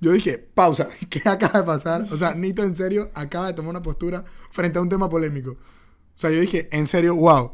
Yo 0.00 0.12
dije, 0.12 0.38
pausa, 0.38 0.88
¿qué 1.10 1.26
acaba 1.28 1.60
de 1.60 1.64
pasar? 1.64 2.06
O 2.10 2.16
sea, 2.16 2.34
Nito 2.34 2.62
en 2.62 2.74
serio 2.74 3.10
acaba 3.14 3.48
de 3.48 3.54
tomar 3.54 3.70
una 3.70 3.82
postura 3.82 4.24
frente 4.50 4.78
a 4.78 4.82
un 4.82 4.88
tema 4.88 5.08
polémico. 5.08 5.52
O 5.52 6.18
sea, 6.18 6.30
yo 6.30 6.40
dije, 6.40 6.68
en 6.72 6.86
serio, 6.86 7.14
wow. 7.14 7.52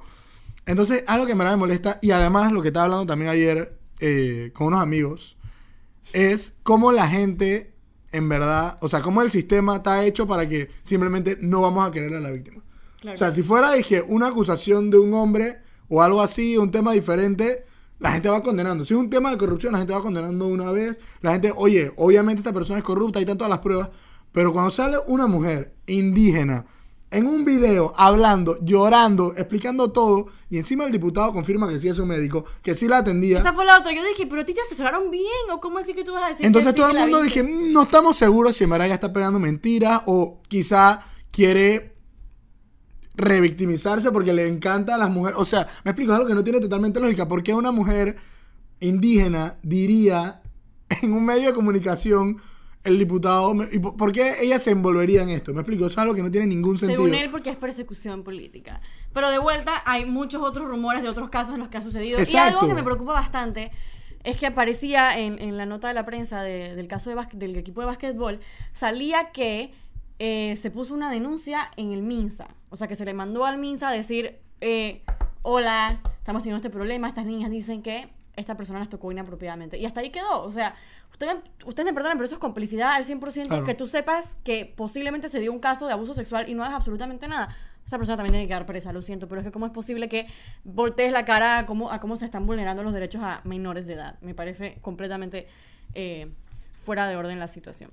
Entonces, 0.66 1.04
algo 1.06 1.26
que 1.26 1.34
me 1.34 1.56
molesta, 1.56 1.98
y 2.02 2.12
además 2.12 2.52
lo 2.52 2.62
que 2.62 2.68
estaba 2.68 2.84
hablando 2.84 3.06
también 3.06 3.30
ayer 3.30 3.78
eh, 4.00 4.50
con 4.54 4.68
unos 4.68 4.80
amigos, 4.80 5.36
es 6.12 6.52
cómo 6.62 6.92
la 6.92 7.08
gente, 7.08 7.74
en 8.12 8.28
verdad, 8.28 8.76
o 8.80 8.88
sea, 8.88 9.02
cómo 9.02 9.22
el 9.22 9.30
sistema 9.30 9.76
está 9.76 10.04
hecho 10.04 10.26
para 10.26 10.48
que 10.48 10.70
simplemente 10.82 11.38
no 11.40 11.60
vamos 11.60 11.86
a 11.86 11.90
querer 11.90 12.14
a 12.14 12.20
la 12.20 12.30
víctima. 12.30 12.62
Claro. 13.00 13.14
O 13.16 13.18
sea, 13.18 13.32
si 13.32 13.42
fuera, 13.42 13.72
dije, 13.72 14.02
una 14.02 14.28
acusación 14.28 14.90
de 14.90 14.98
un 14.98 15.12
hombre 15.14 15.58
o 15.88 16.02
algo 16.02 16.20
así, 16.22 16.56
un 16.56 16.70
tema 16.70 16.92
diferente, 16.92 17.64
la 18.02 18.12
gente 18.12 18.28
va 18.28 18.42
condenando. 18.42 18.84
Si 18.84 18.92
es 18.92 18.98
un 19.00 19.08
tema 19.08 19.30
de 19.30 19.38
corrupción, 19.38 19.72
la 19.72 19.78
gente 19.78 19.94
va 19.94 20.02
condenando 20.02 20.48
una 20.48 20.72
vez. 20.72 20.98
La 21.20 21.32
gente, 21.32 21.52
oye, 21.54 21.92
obviamente 21.96 22.40
esta 22.40 22.52
persona 22.52 22.80
es 22.80 22.84
corrupta, 22.84 23.20
están 23.20 23.38
todas 23.38 23.50
las 23.50 23.60
pruebas. 23.60 23.90
Pero 24.32 24.52
cuando 24.52 24.72
sale 24.72 24.96
una 25.06 25.28
mujer 25.28 25.74
indígena 25.86 26.66
en 27.12 27.26
un 27.26 27.44
video 27.44 27.92
hablando, 27.96 28.58
llorando, 28.62 29.34
explicando 29.36 29.92
todo, 29.92 30.26
y 30.50 30.58
encima 30.58 30.84
el 30.84 30.90
diputado 30.90 31.32
confirma 31.32 31.68
que 31.68 31.78
sí 31.78 31.88
es 31.88 31.98
un 31.98 32.08
médico, 32.08 32.44
que 32.62 32.74
sí 32.74 32.88
la 32.88 32.98
atendía. 32.98 33.38
Esa 33.38 33.52
fue 33.52 33.64
la 33.64 33.78
otra. 33.78 33.92
Yo 33.92 34.02
dije, 34.04 34.26
pero 34.26 34.42
a 34.42 34.44
ti 34.44 34.52
te 34.52 34.62
asesoraron 34.62 35.10
bien. 35.10 35.24
¿O 35.52 35.60
cómo 35.60 35.78
así 35.78 35.94
que 35.94 36.02
tú 36.02 36.12
vas 36.12 36.24
a 36.24 36.28
decir 36.30 36.44
Entonces 36.44 36.72
que 36.72 36.80
todo 36.80 36.90
el 36.90 36.98
mundo 36.98 37.22
dije, 37.22 37.44
"Mm, 37.44 37.72
no 37.72 37.82
estamos 37.82 38.16
seguros 38.16 38.56
si 38.56 38.64
en 38.64 38.70
verdad 38.70 38.90
está 38.90 39.12
pegando 39.12 39.38
mentiras 39.38 40.02
o 40.06 40.40
quizá 40.48 41.00
quiere 41.30 41.91
revictimizarse 43.14 44.10
porque 44.10 44.32
le 44.32 44.46
encanta 44.46 44.94
a 44.94 44.98
las 44.98 45.10
mujeres. 45.10 45.38
O 45.40 45.44
sea, 45.44 45.66
me 45.84 45.90
explico, 45.90 46.12
es 46.12 46.16
algo 46.16 46.28
que 46.28 46.34
no 46.34 46.44
tiene 46.44 46.60
totalmente 46.60 47.00
lógica. 47.00 47.28
¿Por 47.28 47.42
qué 47.42 47.54
una 47.54 47.72
mujer 47.72 48.16
indígena 48.80 49.56
diría 49.62 50.40
en 51.02 51.12
un 51.12 51.24
medio 51.24 51.48
de 51.48 51.54
comunicación 51.54 52.38
el 52.84 52.98
diputado... 52.98 53.54
me- 53.54 53.68
¿Y 53.70 53.78
por 53.78 54.10
qué 54.12 54.32
ella 54.42 54.58
se 54.58 54.70
envolvería 54.72 55.22
en 55.22 55.28
esto? 55.28 55.54
Me 55.54 55.60
explico, 55.60 55.84
eso 55.86 55.92
es 55.92 55.98
algo 55.98 56.14
que 56.14 56.22
no 56.22 56.30
tiene 56.30 56.46
ningún 56.46 56.78
sentido. 56.78 57.00
Según 57.02 57.14
él, 57.14 57.30
porque 57.30 57.50
es 57.50 57.56
persecución 57.56 58.24
política. 58.24 58.80
Pero 59.12 59.30
de 59.30 59.38
vuelta, 59.38 59.82
hay 59.86 60.04
muchos 60.04 60.42
otros 60.42 60.66
rumores 60.68 61.02
de 61.02 61.08
otros 61.08 61.30
casos 61.30 61.54
en 61.54 61.60
los 61.60 61.68
que 61.68 61.78
ha 61.78 61.82
sucedido. 61.82 62.18
Y 62.20 62.36
algo 62.36 62.66
que 62.66 62.74
me 62.74 62.82
preocupa 62.82 63.12
bastante 63.12 63.70
es 64.24 64.36
que 64.36 64.46
aparecía 64.46 65.18
en, 65.18 65.40
en 65.40 65.56
la 65.56 65.66
nota 65.66 65.88
de 65.88 65.94
la 65.94 66.04
prensa 66.06 66.42
de- 66.42 66.74
del 66.74 66.88
caso 66.88 67.10
de 67.10 67.16
del 67.34 67.56
equipo 67.56 67.80
de 67.80 67.86
básquetbol, 67.86 68.40
salía 68.72 69.30
que 69.32 69.72
eh, 70.18 70.56
se 70.56 70.70
puso 70.70 70.94
una 70.94 71.10
denuncia 71.10 71.70
en 71.76 71.92
el 71.92 72.02
MINSA. 72.02 72.48
O 72.70 72.76
sea, 72.76 72.88
que 72.88 72.94
se 72.94 73.04
le 73.04 73.14
mandó 73.14 73.44
al 73.44 73.58
MINSA 73.58 73.88
a 73.88 73.92
decir, 73.92 74.38
eh, 74.60 75.02
hola, 75.42 76.00
estamos 76.18 76.42
teniendo 76.42 76.58
este 76.58 76.70
problema, 76.70 77.08
estas 77.08 77.26
niñas 77.26 77.50
dicen 77.50 77.82
que 77.82 78.08
esta 78.36 78.56
persona 78.56 78.78
las 78.78 78.88
tocó 78.88 79.12
inapropiadamente. 79.12 79.76
Y 79.78 79.84
hasta 79.84 80.00
ahí 80.00 80.10
quedó. 80.10 80.42
O 80.42 80.50
sea, 80.50 80.74
ustedes, 81.10 81.36
ustedes 81.66 81.84
me 81.84 81.92
perdonan, 81.92 82.16
pero 82.16 82.24
eso 82.26 82.36
es 82.36 82.40
complicidad 82.40 82.92
al 82.92 83.04
100% 83.04 83.48
Claro. 83.48 83.64
que 83.64 83.74
tú 83.74 83.86
sepas 83.86 84.36
que 84.44 84.64
posiblemente 84.64 85.28
se 85.28 85.38
dio 85.40 85.52
un 85.52 85.58
caso 85.58 85.86
de 85.86 85.92
abuso 85.92 86.14
sexual 86.14 86.48
y 86.48 86.54
no 86.54 86.62
hagas 86.62 86.76
absolutamente 86.76 87.28
nada. 87.28 87.54
Esa 87.84 87.98
persona 87.98 88.16
también 88.16 88.32
tiene 88.32 88.44
que 88.44 88.48
quedar 88.48 88.64
presa, 88.64 88.92
lo 88.92 89.02
siento, 89.02 89.28
pero 89.28 89.40
es 89.40 89.46
que 89.46 89.50
cómo 89.52 89.66
es 89.66 89.72
posible 89.72 90.08
que 90.08 90.26
voltees 90.64 91.12
la 91.12 91.24
cara 91.24 91.58
a 91.58 91.66
cómo, 91.66 91.90
a 91.90 92.00
cómo 92.00 92.16
se 92.16 92.24
están 92.24 92.46
vulnerando 92.46 92.82
los 92.84 92.92
derechos 92.92 93.22
a 93.22 93.40
menores 93.44 93.86
de 93.86 93.94
edad. 93.94 94.18
Me 94.20 94.34
parece 94.34 94.78
completamente 94.80 95.46
eh, 95.94 96.32
fuera 96.76 97.06
de 97.08 97.16
orden 97.16 97.38
la 97.40 97.48
situación. 97.48 97.90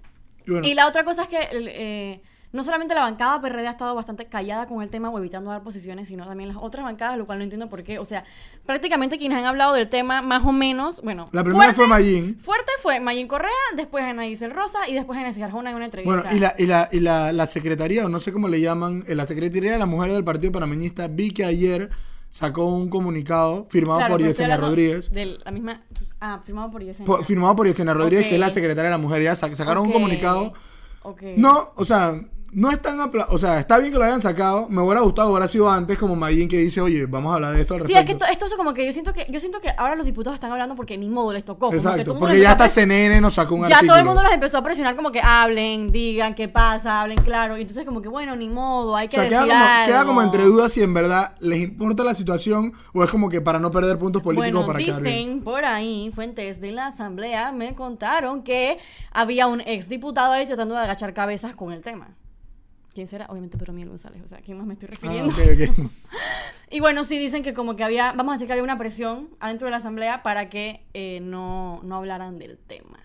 Y 0.49 0.51
bueno, 0.53 0.67
Y 0.67 0.73
la 0.73 0.87
otra 0.87 1.03
cosa 1.03 1.23
es 1.23 1.27
que 1.27 1.47
eh, 1.51 2.21
no 2.51 2.63
solamente 2.63 2.95
la 2.95 3.01
bancada 3.01 3.39
PRD 3.39 3.67
ha 3.67 3.71
estado 3.71 3.93
bastante 3.93 4.25
callada 4.25 4.65
con 4.65 4.81
el 4.81 4.89
tema 4.89 5.09
o 5.09 5.19
evitando 5.19 5.51
dar 5.51 5.61
posiciones, 5.61 6.07
sino 6.07 6.25
también 6.25 6.47
las 6.49 6.57
otras 6.57 6.83
bancadas, 6.83 7.17
lo 7.17 7.27
cual 7.27 7.37
no 7.37 7.43
entiendo 7.43 7.69
por 7.69 7.83
qué. 7.83 7.99
O 7.99 8.05
sea, 8.05 8.23
prácticamente 8.65 9.19
quienes 9.19 9.37
han 9.37 9.45
hablado 9.45 9.73
del 9.73 9.87
tema 9.87 10.21
más 10.23 10.43
o 10.45 10.51
menos, 10.51 11.01
bueno, 11.03 11.29
la 11.31 11.43
primera 11.43 11.73
fuerte, 11.73 11.75
fue 11.75 11.87
Mayín. 11.87 12.37
fuerte 12.39 12.71
fue 12.81 12.99
Mayin 12.99 13.27
Correa, 13.27 13.51
después 13.75 14.03
Ana 14.03 14.25
Isel 14.25 14.51
Rosa 14.51 14.79
y 14.87 14.95
después 14.95 15.19
Ana 15.19 15.29
Arjona 15.45 15.69
en 15.69 15.75
una 15.75 15.85
entrevista. 15.85 16.23
Bueno, 16.23 16.35
y 16.35 16.39
la, 16.39 16.53
y 16.57 16.65
la, 16.65 16.89
y 16.91 16.99
la, 16.99 17.31
la 17.31 17.45
secretaría, 17.45 18.05
o 18.05 18.09
no 18.09 18.19
sé 18.19 18.33
cómo 18.33 18.47
le 18.47 18.59
llaman, 18.61 19.03
eh, 19.07 19.13
la 19.13 19.27
secretaría 19.27 19.73
de 19.73 19.79
la 19.79 19.85
mujer 19.85 20.11
del 20.11 20.23
Partido 20.23 20.51
Panameñista, 20.51 21.07
vi 21.07 21.31
que 21.31 21.45
ayer 21.45 21.89
sacó 22.29 22.65
un 22.65 22.89
comunicado 22.89 23.67
firmado 23.69 23.99
Claro, 23.99 24.13
por 24.13 24.21
Yesenia 24.23 24.57
Rodríguez. 24.57 25.11
De 25.11 25.25
la 25.43 25.51
misma. 25.51 25.81
Ah, 26.19 26.39
firmado 26.45 26.69
por 26.71 26.83
Yesenia. 26.83 27.05
por- 27.05 27.23
firmado 27.25 27.55
por 27.55 27.67
Yesenia 27.67 27.93
Rodríguez, 27.93 28.27
que 28.27 28.35
es 28.35 28.39
la 28.39 28.49
secretaria 28.49 28.89
de 28.91 28.97
la 28.97 29.01
mujer. 29.01 29.21
Ya 29.23 29.33
sac- 29.33 29.55
sacaron 29.55 29.87
un 29.87 29.91
comunicado. 29.93 30.53
ok. 31.03 31.21
No, 31.37 31.71
o 31.75 31.85
sea, 31.85 32.21
no 32.51 32.71
es 32.71 32.81
tan... 32.81 32.99
apla- 32.99 33.27
O 33.29 33.37
sea, 33.37 33.59
está 33.59 33.77
bien 33.77 33.91
que 33.91 33.99
lo 33.99 34.05
hayan 34.05 34.21
sacado. 34.21 34.67
Me 34.69 34.81
hubiera 34.81 35.01
gustado, 35.01 35.29
hubiera 35.31 35.47
sido 35.47 35.69
antes 35.69 35.97
como 35.97 36.15
Mayín 36.15 36.47
que 36.49 36.57
dice, 36.57 36.81
oye, 36.81 37.05
vamos 37.05 37.31
a 37.31 37.35
hablar 37.35 37.53
de 37.53 37.61
esto 37.61 37.75
al 37.75 37.81
Sí, 37.85 37.93
respecto. 37.93 37.99
es 37.99 38.05
que 38.05 38.11
esto, 38.11 38.25
esto 38.31 38.45
es 38.45 38.53
como 38.55 38.73
que 38.73 38.85
yo 38.85 38.91
siento 38.93 39.13
que 39.13 39.27
yo 39.29 39.39
siento 39.39 39.59
que 39.61 39.69
ahora 39.77 39.95
los 39.95 40.05
diputados 40.05 40.35
están 40.35 40.51
hablando 40.51 40.75
porque 40.75 40.97
ni 40.97 41.09
modo 41.09 41.33
les 41.33 41.43
tocó. 41.45 41.67
como 41.67 41.79
todo 41.81 41.91
Exacto, 41.91 42.17
porque 42.19 42.39
ya 42.39 42.51
hasta 42.51 42.67
CNN 42.67 43.21
nos 43.21 43.33
sacó 43.35 43.55
un 43.55 43.61
Ya 43.61 43.75
artículo. 43.75 43.91
todo 43.93 43.99
el 43.99 44.05
mundo 44.05 44.23
los 44.23 44.33
empezó 44.33 44.57
a 44.57 44.63
presionar 44.63 44.95
como 44.95 45.11
que 45.11 45.21
hablen, 45.21 45.91
digan 45.91 46.35
qué 46.35 46.47
pasa, 46.47 47.01
hablen 47.01 47.17
claro. 47.21 47.57
Y 47.57 47.61
entonces 47.61 47.85
como 47.85 48.01
que 48.01 48.07
bueno, 48.09 48.35
ni 48.35 48.49
modo, 48.49 48.95
hay 48.95 49.07
O 49.07 49.09
que 49.09 49.15
sea, 49.17 49.27
queda 49.29 49.39
decir 49.41 49.51
como, 49.53 49.65
algo. 49.65 49.85
queda 49.85 50.05
como 50.05 50.21
entre 50.21 50.43
dudas 50.43 50.71
si 50.73 50.81
en 50.83 50.93
verdad 50.93 51.35
les 51.39 51.59
importa 51.61 52.03
la 52.03 52.15
situación 52.15 52.73
o 52.93 53.03
es 53.03 53.09
como 53.11 53.29
que 53.29 53.41
para 53.41 53.59
no 53.59 53.71
perder 53.71 53.97
puntos 53.99 54.21
políticos 54.21 54.51
Bueno, 54.51 54.65
para 54.67 54.77
bien. 54.79 55.03
dicen 55.03 55.41
por 55.43 55.65
ahí, 55.65 56.11
fuentes 56.13 56.59
de 56.61 56.71
la 56.71 56.87
asamblea 56.87 57.51
me 57.51 57.75
contaron 57.75 58.43
que 58.43 58.77
había 59.11 59.47
un 59.47 59.61
exdiputado 59.61 60.33
ahí 60.33 60.45
tratando 60.45 60.75
de 60.75 60.81
agachar 60.81 61.13
cabezas 61.13 61.55
con 61.55 61.71
el 61.71 61.81
tema. 61.81 62.15
¿Quién 62.99 63.07
será? 63.07 63.27
Obviamente 63.29 63.57
Pedro 63.57 63.71
Miguel 63.71 63.87
González, 63.87 64.21
o 64.25 64.27
sea, 64.27 64.39
¿a 64.39 64.41
quién 64.41 64.57
más 64.57 64.67
me 64.67 64.73
estoy 64.73 64.89
Ah, 64.91 64.91
refiriendo? 64.91 65.31
ok, 65.31 65.79
ok. 65.85 65.91
Y 66.69 66.81
bueno, 66.81 67.05
sí 67.05 67.17
dicen 67.17 67.43
que 67.43 67.53
como 67.53 67.77
que 67.77 67.85
había, 67.85 68.11
vamos 68.11 68.33
a 68.33 68.35
decir 68.35 68.47
que 68.47 68.51
había 68.51 68.63
una 68.63 68.77
presión 68.77 69.29
adentro 69.39 69.67
de 69.67 69.71
la 69.71 69.77
asamblea 69.77 70.21
para 70.21 70.49
que 70.49 70.83
eh, 70.93 71.21
no, 71.21 71.79
no 71.83 71.95
hablaran 71.95 72.39
del 72.39 72.57
tema. 72.57 72.99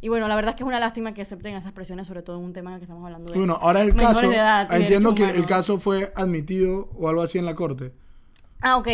Y 0.00 0.08
bueno, 0.08 0.28
la 0.28 0.34
verdad 0.34 0.52
es 0.52 0.56
que 0.56 0.62
es 0.62 0.66
una 0.66 0.80
lástima 0.80 1.12
que 1.12 1.20
acepten 1.20 1.54
esas 1.54 1.72
presiones, 1.72 2.06
sobre 2.06 2.22
todo 2.22 2.38
en 2.38 2.44
un 2.46 2.54
tema 2.54 2.70
en 2.70 2.74
el 2.76 2.80
que 2.80 2.84
estamos 2.86 3.04
hablando 3.04 3.30
de 3.34 3.38
Bueno, 3.38 3.58
ahora 3.60 3.82
el 3.82 3.94
caso, 3.94 4.20
de 4.30 4.34
edad 4.34 4.72
entiendo 4.72 5.14
que 5.14 5.28
el 5.28 5.44
caso 5.44 5.78
fue 5.78 6.10
admitido 6.16 6.88
o 6.98 7.10
algo 7.10 7.20
así 7.20 7.36
en 7.36 7.44
la 7.44 7.54
corte. 7.54 7.92
Ah, 8.62 8.78
ok. 8.78 8.88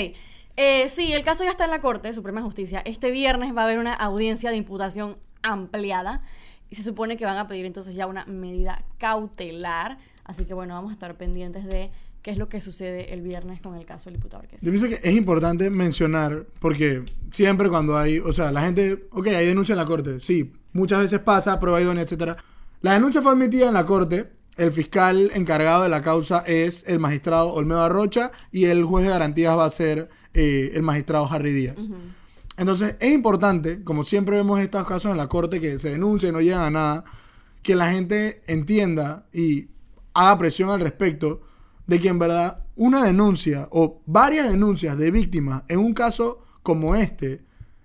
Eh, 0.57 0.89
sí, 0.89 1.13
el 1.13 1.23
caso 1.23 1.45
ya 1.45 1.51
está 1.51 1.65
en 1.67 1.71
la 1.71 1.81
Corte 1.81 2.13
Suprema 2.13 2.41
de 2.41 2.45
Justicia. 2.47 2.83
Este 2.85 3.13
viernes 3.13 3.57
va 3.57 3.61
a 3.61 3.65
haber 3.67 3.79
una 3.79 3.95
audiencia 3.95 4.51
de 4.51 4.57
imputación 4.57 5.17
ampliada 5.43 6.23
y 6.71 6.77
se 6.77 6.83
supone 6.83 7.17
que 7.17 7.25
van 7.25 7.39
a 7.39 7.49
pedir 7.49 7.67
entonces 7.67 7.95
ya 7.95 8.07
una 8.07 8.25
medida 8.27 8.85
cautelar. 8.99 9.99
Así 10.25 10.45
que 10.45 10.55
bueno, 10.55 10.75
vamos 10.75 10.91
a 10.91 10.93
estar 10.95 11.17
pendientes 11.17 11.65
de 11.65 11.91
qué 12.23 12.31
es 12.31 12.39
lo 12.39 12.49
que 12.49 12.61
sucede 12.61 13.13
el 13.15 13.23
viernes 13.23 13.61
con 13.61 13.75
el 13.75 13.87
caso 13.87 14.11
del 14.11 14.17
diputado 14.17 14.43
Arquez. 14.43 14.61
Yo 14.61 14.71
pienso 14.71 14.89
que 14.89 15.01
es 15.03 15.17
importante 15.17 15.71
mencionar, 15.71 16.47
porque 16.61 17.03
siempre 17.33 17.69
cuando 17.69 17.97
hay, 17.97 18.19
o 18.19 18.33
sea, 18.33 18.53
la 18.53 18.61
gente, 18.63 19.09
ok, 19.13 19.29
hay 19.29 19.47
denuncia 19.47 19.73
en 19.73 19.79
la 19.79 19.87
corte, 19.87 20.21
sí, 20.21 20.53
muchas 20.73 21.01
veces 21.01 21.21
pasa, 21.21 21.59
prueba 21.59 21.81
idónea, 21.81 22.03
etcétera. 22.03 22.37
La 22.83 22.93
denuncia 22.93 23.23
fue 23.23 23.33
admitida 23.33 23.69
en 23.69 23.75
la 23.75 23.87
corte, 23.87 24.31
el 24.59 24.73
fiscal 24.73 25.31
encargado 25.35 25.85
de 25.85 25.89
la 25.89 26.03
causa 26.03 26.43
es 26.45 26.85
el 26.89 26.99
magistrado 26.99 27.55
Olmedo 27.55 27.81
Arrocha 27.81 28.33
y 28.51 28.65
el 28.65 28.85
juez 28.85 29.05
de 29.05 29.11
garantías 29.11 29.57
va 29.57 29.65
a 29.65 29.71
ser 29.71 30.09
eh, 30.35 30.73
el 30.75 30.83
magistrado 30.83 31.29
Harry 31.31 31.53
Díaz. 31.53 31.89
Entonces, 32.59 32.97
es 33.01 33.13
importante, 33.15 33.83
como 33.85 34.05
siempre 34.05 34.37
vemos 34.37 34.61
estos 34.61 34.85
casos 34.87 35.11
en 35.13 35.17
la 35.17 35.29
corte 35.29 35.61
que 35.61 35.79
se 35.79 35.91
denuncian 35.91 36.33
y 36.33 36.35
no 36.35 36.41
llegan 36.43 36.61
a 36.65 36.71
nada, 36.71 37.05
que 37.63 37.77
la 37.77 37.91
gente 37.93 38.41
entienda 38.47 39.27
y 39.33 39.69
haga 40.13 40.37
presión 40.39 40.69
al 40.71 40.81
respecto 40.81 41.41
de 41.87 42.01
que 42.01 42.09
en 42.09 42.19
verdad 42.19 42.65
una 42.77 43.05
denuncia 43.05 43.69
o 43.71 44.03
varias 44.07 44.51
denuncias 44.51 44.99
de 44.99 45.11
víctimas 45.11 45.63
en 45.69 45.79
un 45.79 45.95
caso 45.95 46.41
como 46.63 46.95
este 46.97 47.45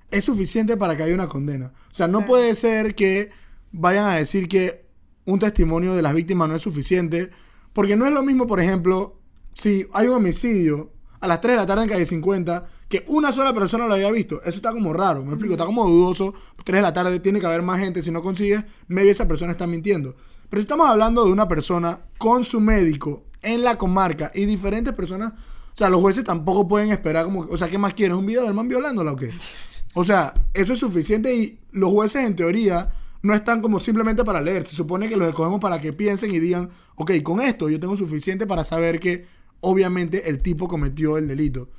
es 0.10 0.24
suficiente 0.24 0.76
para 0.78 0.96
que 0.98 1.04
haya 1.04 1.14
una 1.16 1.30
condena. 1.30 1.74
O 1.92 1.96
sea, 1.96 2.08
no 2.08 2.20
Claro. 2.20 2.28
puede 2.32 2.56
ser 2.56 2.96
que 2.96 3.30
vayan 3.72 4.06
a 4.06 4.16
decir 4.16 4.48
que 4.48 4.86
un 5.26 5.40
testimonio 5.40 5.96
de 5.96 6.02
las 6.02 6.14
víctimas 6.14 6.50
no 6.50 6.56
es 6.56 6.62
suficiente, 6.62 7.30
porque 7.74 7.96
no 7.96 8.06
es 8.06 8.12
lo 8.14 8.24
mismo, 8.24 8.46
por 8.48 8.60
ejemplo, 8.60 9.20
si 9.54 9.86
hay 9.94 10.08
un 10.08 10.16
homicidio 10.16 10.92
a 11.24 11.28
las 11.28 11.40
3 11.40 11.54
de 11.54 11.58
la 11.62 11.66
tarde 11.66 11.84
en 11.84 11.90
calle 11.90 12.06
50, 12.06 12.66
que 12.90 13.06
una 13.08 13.32
sola 13.32 13.54
persona 13.54 13.88
lo 13.88 13.94
haya 13.94 14.12
visto. 14.12 14.42
Eso 14.42 14.58
está 14.58 14.74
como 14.74 14.92
raro, 14.92 15.24
me 15.24 15.30
explico, 15.30 15.54
está 15.54 15.66
como 15.66 15.88
dudoso. 15.88 16.34
3 16.66 16.80
de 16.80 16.82
la 16.82 16.92
tarde 16.92 17.18
tiene 17.22 17.40
que 17.40 17.46
haber 17.46 17.62
más 17.62 17.80
gente, 17.80 18.04
si 18.04 18.12
no 18.12 18.22
consigues, 18.22 18.66
maybe 18.90 19.12
esa 19.12 19.26
persona 19.26 19.54
está 19.54 19.66
mintiendo. 19.66 20.18
Pero 20.50 20.60
si 20.60 20.66
estamos 20.66 20.90
hablando 20.90 21.24
de 21.24 21.32
una 21.32 21.48
persona 21.48 21.98
con 22.18 22.44
su 22.44 22.60
médico 22.60 23.24
en 23.42 23.64
la 23.64 23.78
comarca 23.78 24.34
y 24.36 24.44
diferentes 24.44 24.94
personas, 24.94 25.32
o 25.74 25.78
sea, 25.78 25.88
los 25.88 26.02
jueces 26.02 26.26
tampoco 26.26 26.68
pueden 26.68 26.92
esperar 26.92 27.24
como, 27.24 27.48
o 27.50 27.58
sea, 27.58 27.70
¿qué 27.70 27.78
más 27.78 27.94
quieren? 27.94 28.18
¿Un 28.18 28.26
video 28.26 28.44
del 28.44 28.54
man 28.54 28.68
violándola 28.68 29.14
o 29.14 29.16
qué? 29.16 29.32
O 29.94 30.04
sea, 30.04 30.34
eso 30.54 30.74
es 30.74 30.80
suficiente 30.80 31.34
y 31.34 31.58
los 31.72 31.90
jueces 31.90 32.28
en 32.28 32.36
teoría 32.36 32.92
no 33.22 33.34
están 33.34 33.62
como 33.62 33.80
simplemente 33.80 34.26
para 34.26 34.42
leer. 34.42 34.68
Se 34.68 34.76
supone 34.76 35.08
que 35.08 35.16
los 35.16 35.30
escogemos 35.30 35.62
para 35.62 35.80
que 35.80 35.94
piensen 35.94 36.32
y 36.32 36.40
digan, 36.40 36.70
ok, 36.96 37.12
con 37.24 37.42
esto 37.42 37.70
yo 37.70 37.80
tengo 37.80 37.96
suficiente 37.96 38.46
para 38.46 38.66
saber 38.66 39.00
que 39.00 39.26
obviamente 39.64 40.30
el 40.30 40.42
tipo 40.42 40.68
cometió 40.68 41.18
el 41.18 41.28
delito. 41.28 41.70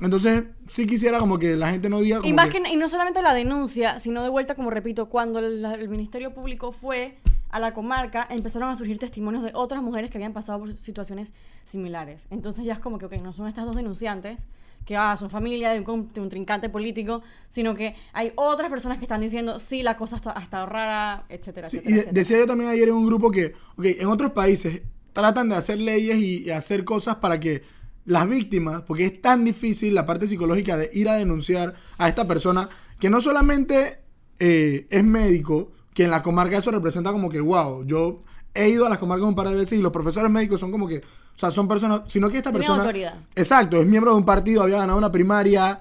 Entonces, 0.00 0.44
sí 0.66 0.86
quisiera 0.86 1.18
como 1.18 1.38
que 1.38 1.56
la 1.56 1.68
gente 1.70 1.88
no 1.90 2.00
diga 2.00 2.18
como 2.18 2.28
Y, 2.28 2.32
más 2.32 2.48
que- 2.48 2.62
que, 2.62 2.70
y 2.70 2.76
no 2.76 2.88
solamente 2.88 3.20
la 3.20 3.34
denuncia, 3.34 3.98
sino 3.98 4.22
de 4.22 4.28
vuelta, 4.30 4.54
como 4.54 4.70
repito, 4.70 5.08
cuando 5.10 5.40
el, 5.40 5.62
el 5.64 5.88
Ministerio 5.88 6.32
Público 6.32 6.72
fue 6.72 7.18
a 7.50 7.58
la 7.58 7.74
comarca, 7.74 8.26
empezaron 8.30 8.70
a 8.70 8.76
surgir 8.76 8.98
testimonios 8.98 9.42
de 9.42 9.50
otras 9.54 9.82
mujeres 9.82 10.10
que 10.10 10.16
habían 10.16 10.32
pasado 10.32 10.60
por 10.60 10.72
situaciones 10.76 11.32
similares. 11.66 12.22
Entonces 12.30 12.64
ya 12.64 12.74
es 12.74 12.78
como 12.78 12.96
que, 12.98 13.06
ok, 13.06 13.14
no 13.20 13.32
son 13.32 13.46
estas 13.48 13.66
dos 13.66 13.76
denunciantes, 13.76 14.38
que 14.86 14.96
ah, 14.96 15.14
son 15.18 15.28
familia 15.28 15.70
de 15.70 15.80
un, 15.80 15.84
con- 15.84 16.12
de 16.14 16.20
un 16.22 16.28
trincante 16.30 16.70
político, 16.70 17.20
sino 17.50 17.74
que 17.74 17.94
hay 18.14 18.32
otras 18.36 18.70
personas 18.70 18.96
que 18.98 19.04
están 19.04 19.20
diciendo, 19.20 19.58
sí, 19.60 19.82
la 19.82 19.96
cosa 19.98 20.16
está, 20.16 20.38
ha 20.38 20.42
estado 20.42 20.64
rara, 20.64 21.24
etcétera, 21.28 21.68
Sí, 21.68 21.76
etcétera. 21.78 21.90
y 21.90 21.92
de- 21.92 22.00
etcétera. 22.00 22.20
decía 22.20 22.38
yo 22.38 22.46
también 22.46 22.70
ayer 22.70 22.88
en 22.88 22.94
un 22.94 23.04
grupo 23.06 23.30
que, 23.30 23.52
ok, 23.76 23.84
en 23.84 24.06
otros 24.06 24.30
países 24.30 24.82
tratan 25.12 25.48
de 25.48 25.56
hacer 25.56 25.78
leyes 25.78 26.16
y, 26.16 26.44
y 26.44 26.50
hacer 26.50 26.84
cosas 26.84 27.16
para 27.16 27.40
que 27.40 27.62
las 28.04 28.28
víctimas, 28.28 28.82
porque 28.82 29.06
es 29.06 29.22
tan 29.22 29.44
difícil 29.44 29.94
la 29.94 30.06
parte 30.06 30.26
psicológica 30.26 30.76
de 30.76 30.90
ir 30.92 31.08
a 31.08 31.14
denunciar 31.14 31.74
a 31.98 32.08
esta 32.08 32.26
persona, 32.26 32.68
que 32.98 33.10
no 33.10 33.20
solamente 33.20 34.00
eh, 34.38 34.86
es 34.90 35.04
médico, 35.04 35.72
que 35.94 36.04
en 36.04 36.10
la 36.10 36.22
comarca 36.22 36.58
eso 36.58 36.70
representa 36.70 37.12
como 37.12 37.28
que, 37.28 37.40
wow, 37.40 37.84
yo 37.84 38.22
he 38.54 38.68
ido 38.68 38.86
a 38.86 38.88
las 38.88 38.98
comarcas 38.98 39.28
un 39.28 39.34
par 39.34 39.48
de 39.48 39.54
veces 39.54 39.78
y 39.78 39.82
los 39.82 39.92
profesores 39.92 40.30
médicos 40.30 40.60
son 40.60 40.70
como 40.70 40.88
que, 40.88 40.98
o 40.98 41.38
sea, 41.38 41.50
son 41.50 41.68
personas, 41.68 42.02
sino 42.08 42.28
que 42.30 42.38
esta 42.38 42.52
persona... 42.52 42.80
autoridad. 42.80 43.14
Exacto, 43.34 43.80
es 43.80 43.86
miembro 43.86 44.12
de 44.12 44.18
un 44.18 44.24
partido, 44.24 44.62
había 44.62 44.78
ganado 44.78 44.98
una 44.98 45.12
primaria, 45.12 45.78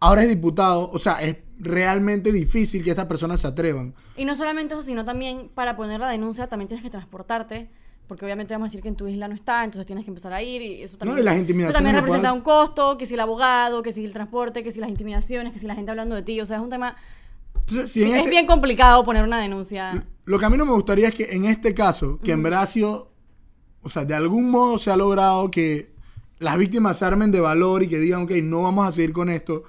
ahora 0.00 0.22
es 0.22 0.28
diputado, 0.28 0.90
o 0.90 0.98
sea, 0.98 1.22
es 1.22 1.36
realmente 1.58 2.32
difícil 2.32 2.82
que 2.82 2.90
estas 2.90 3.06
personas 3.06 3.40
se 3.40 3.46
atrevan. 3.46 3.94
Y 4.16 4.24
no 4.24 4.34
solamente 4.34 4.74
eso, 4.74 4.82
sino 4.82 5.04
también 5.04 5.50
para 5.54 5.76
poner 5.76 6.00
la 6.00 6.08
denuncia 6.08 6.48
también 6.48 6.68
tienes 6.68 6.84
que 6.84 6.90
transportarte, 6.90 7.70
porque 8.06 8.24
obviamente 8.24 8.52
vamos 8.54 8.66
a 8.66 8.68
decir 8.68 8.82
que 8.82 8.88
en 8.88 8.96
tu 8.96 9.08
isla 9.08 9.28
no 9.28 9.34
está, 9.34 9.64
entonces 9.64 9.86
tienes 9.86 10.04
que 10.04 10.10
empezar 10.10 10.32
a 10.32 10.42
ir 10.42 10.60
y 10.60 10.82
eso 10.82 10.98
también, 10.98 11.18
y 11.18 11.22
las 11.22 11.34
eso 11.34 11.40
intimidaciones 11.42 11.74
también 11.76 11.94
que 11.94 12.00
representa 12.00 12.32
un 12.32 12.40
costo, 12.42 12.96
que 12.98 13.06
si 13.06 13.14
el 13.14 13.20
abogado, 13.20 13.82
que 13.82 13.92
si 13.92 14.04
el 14.04 14.12
transporte, 14.12 14.62
que 14.62 14.70
si 14.70 14.80
las 14.80 14.90
intimidaciones, 14.90 15.52
que 15.52 15.58
si 15.58 15.66
la 15.66 15.74
gente 15.74 15.90
hablando 15.90 16.14
de 16.14 16.22
ti, 16.22 16.40
o 16.40 16.46
sea, 16.46 16.58
es 16.58 16.62
un 16.62 16.70
tema, 16.70 16.96
Entonces, 17.54 17.90
si 17.90 18.02
es 18.02 18.10
este- 18.18 18.30
bien 18.30 18.46
complicado 18.46 19.04
poner 19.04 19.24
una 19.24 19.40
denuncia. 19.40 20.04
Lo 20.26 20.38
que 20.38 20.44
a 20.44 20.50
mí 20.50 20.56
no 20.58 20.66
me 20.66 20.72
gustaría 20.72 21.08
es 21.08 21.14
que 21.14 21.24
en 21.34 21.44
este 21.46 21.72
caso, 21.74 22.18
que 22.22 22.32
en 22.32 22.42
verdad 22.42 22.62
ha 22.62 22.66
sido, 22.66 23.10
o 23.82 23.88
sea, 23.88 24.04
de 24.04 24.14
algún 24.14 24.50
modo 24.50 24.78
se 24.78 24.90
ha 24.90 24.96
logrado 24.96 25.50
que 25.50 25.92
las 26.40 26.58
víctimas 26.58 26.98
se 26.98 27.04
armen 27.06 27.30
de 27.32 27.40
valor 27.40 27.82
y 27.82 27.88
que 27.88 27.98
digan, 27.98 28.22
ok, 28.22 28.32
no 28.42 28.62
vamos 28.64 28.86
a 28.86 28.92
seguir 28.92 29.12
con 29.12 29.30
esto, 29.30 29.62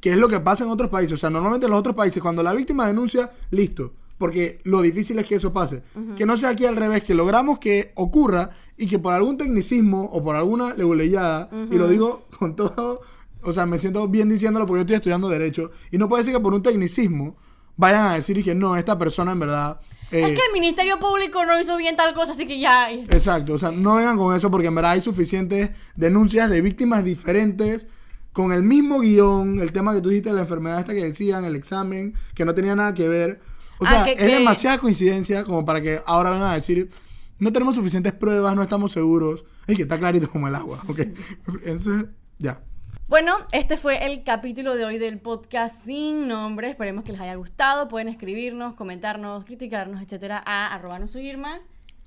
que 0.00 0.10
es 0.12 0.16
lo 0.16 0.28
que 0.28 0.40
pasa 0.40 0.64
en 0.64 0.70
otros 0.70 0.88
países. 0.90 1.12
O 1.12 1.16
sea, 1.18 1.28
normalmente 1.28 1.66
en 1.66 1.70
los 1.72 1.80
otros 1.80 1.94
países, 1.96 2.22
cuando 2.22 2.42
la 2.42 2.52
víctima 2.54 2.86
denuncia, 2.86 3.30
listo. 3.50 3.92
Porque 4.18 4.60
lo 4.64 4.80
difícil 4.82 5.18
es 5.18 5.26
que 5.26 5.34
eso 5.36 5.52
pase. 5.52 5.82
Que 6.16 6.24
no 6.26 6.36
sea 6.36 6.50
aquí 6.50 6.66
al 6.66 6.76
revés, 6.76 7.02
que 7.02 7.14
logramos 7.14 7.58
que 7.58 7.92
ocurra 7.96 8.50
y 8.76 8.86
que 8.86 8.98
por 8.98 9.12
algún 9.12 9.36
tecnicismo 9.38 10.02
o 10.12 10.22
por 10.22 10.36
alguna 10.36 10.74
leguleyada, 10.74 11.48
y 11.70 11.76
lo 11.76 11.88
digo 11.88 12.26
con 12.38 12.54
todo, 12.56 13.00
o 13.42 13.52
sea, 13.52 13.66
me 13.66 13.78
siento 13.78 14.06
bien 14.08 14.28
diciéndolo 14.28 14.66
porque 14.66 14.78
yo 14.78 14.82
estoy 14.82 14.96
estudiando 14.96 15.28
Derecho, 15.28 15.70
y 15.90 15.98
no 15.98 16.08
puede 16.08 16.24
ser 16.24 16.32
que 16.34 16.40
por 16.40 16.54
un 16.54 16.62
tecnicismo 16.62 17.36
vayan 17.76 18.02
a 18.06 18.14
decir 18.14 18.38
y 18.38 18.42
que 18.42 18.54
no, 18.54 18.76
esta 18.76 18.98
persona 18.98 19.32
en 19.32 19.40
verdad... 19.40 19.80
eh, 20.12 20.20
Es 20.22 20.38
que 20.38 20.46
el 20.46 20.52
Ministerio 20.52 20.98
Público 21.00 21.44
no 21.44 21.60
hizo 21.60 21.76
bien 21.76 21.96
tal 21.96 22.14
cosa, 22.14 22.32
así 22.32 22.46
que 22.46 22.60
ya. 22.60 22.90
Exacto, 22.92 23.54
o 23.54 23.58
sea, 23.58 23.72
no 23.72 23.96
vengan 23.96 24.16
con 24.16 24.34
eso 24.34 24.50
porque 24.50 24.68
en 24.68 24.74
verdad 24.76 24.92
hay 24.92 25.00
suficientes 25.00 25.70
denuncias 25.96 26.48
de 26.50 26.60
víctimas 26.60 27.04
diferentes 27.04 27.86
con 28.32 28.52
el 28.52 28.62
mismo 28.62 29.00
guion, 29.00 29.60
el 29.60 29.72
tema 29.72 29.92
que 29.94 30.00
tú 30.00 30.08
dijiste 30.08 30.32
la 30.32 30.40
enfermedad 30.40 30.80
esta 30.80 30.92
que 30.94 31.04
decían, 31.04 31.44
el 31.44 31.54
examen, 31.56 32.14
que 32.34 32.44
no 32.44 32.54
tenía 32.54 32.74
nada 32.74 32.94
que 32.94 33.08
ver. 33.08 33.40
O 33.78 33.84
Ah, 33.86 33.90
sea, 33.90 34.04
que- 34.04 34.12
es 34.12 34.18
que- 34.18 34.26
demasiada 34.26 34.78
coincidencia 34.78 35.44
como 35.44 35.64
para 35.64 35.80
que 35.80 36.00
ahora 36.06 36.30
vengan 36.30 36.50
a 36.50 36.54
decir, 36.54 36.90
no 37.38 37.52
tenemos 37.52 37.74
suficientes 37.74 38.12
pruebas, 38.12 38.54
no 38.54 38.62
estamos 38.62 38.92
seguros. 38.92 39.44
Y 39.66 39.76
que 39.76 39.82
está 39.82 39.98
clarito 39.98 40.30
como 40.30 40.46
el 40.48 40.54
agua, 40.54 40.82
¿ok? 40.88 40.98
Eso 41.64 41.94
es, 41.96 42.04
ya. 42.38 42.60
Bueno, 43.08 43.36
este 43.52 43.76
fue 43.76 44.04
el 44.06 44.22
capítulo 44.24 44.74
de 44.76 44.84
hoy 44.84 44.98
del 44.98 45.18
podcast 45.20 45.84
sin 45.84 46.26
nombre. 46.28 46.70
Esperemos 46.70 47.04
que 47.04 47.12
les 47.12 47.20
haya 47.20 47.34
gustado. 47.34 47.88
Pueden 47.88 48.08
escribirnos, 48.08 48.74
comentarnos, 48.74 49.44
criticarnos, 49.44 50.02
etcétera, 50.02 50.42
a 50.44 50.72
arroba 50.74 50.98
no 50.98 51.06
Irma. 51.18 51.60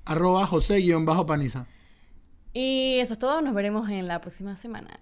Arroba 0.04 0.46
José-Paniza. 0.46 1.66
Y 2.52 2.98
eso 3.00 3.12
es 3.12 3.18
todo. 3.18 3.40
Nos 3.42 3.54
veremos 3.54 3.88
en 3.90 4.08
la 4.08 4.20
próxima 4.20 4.56
semana. 4.56 4.98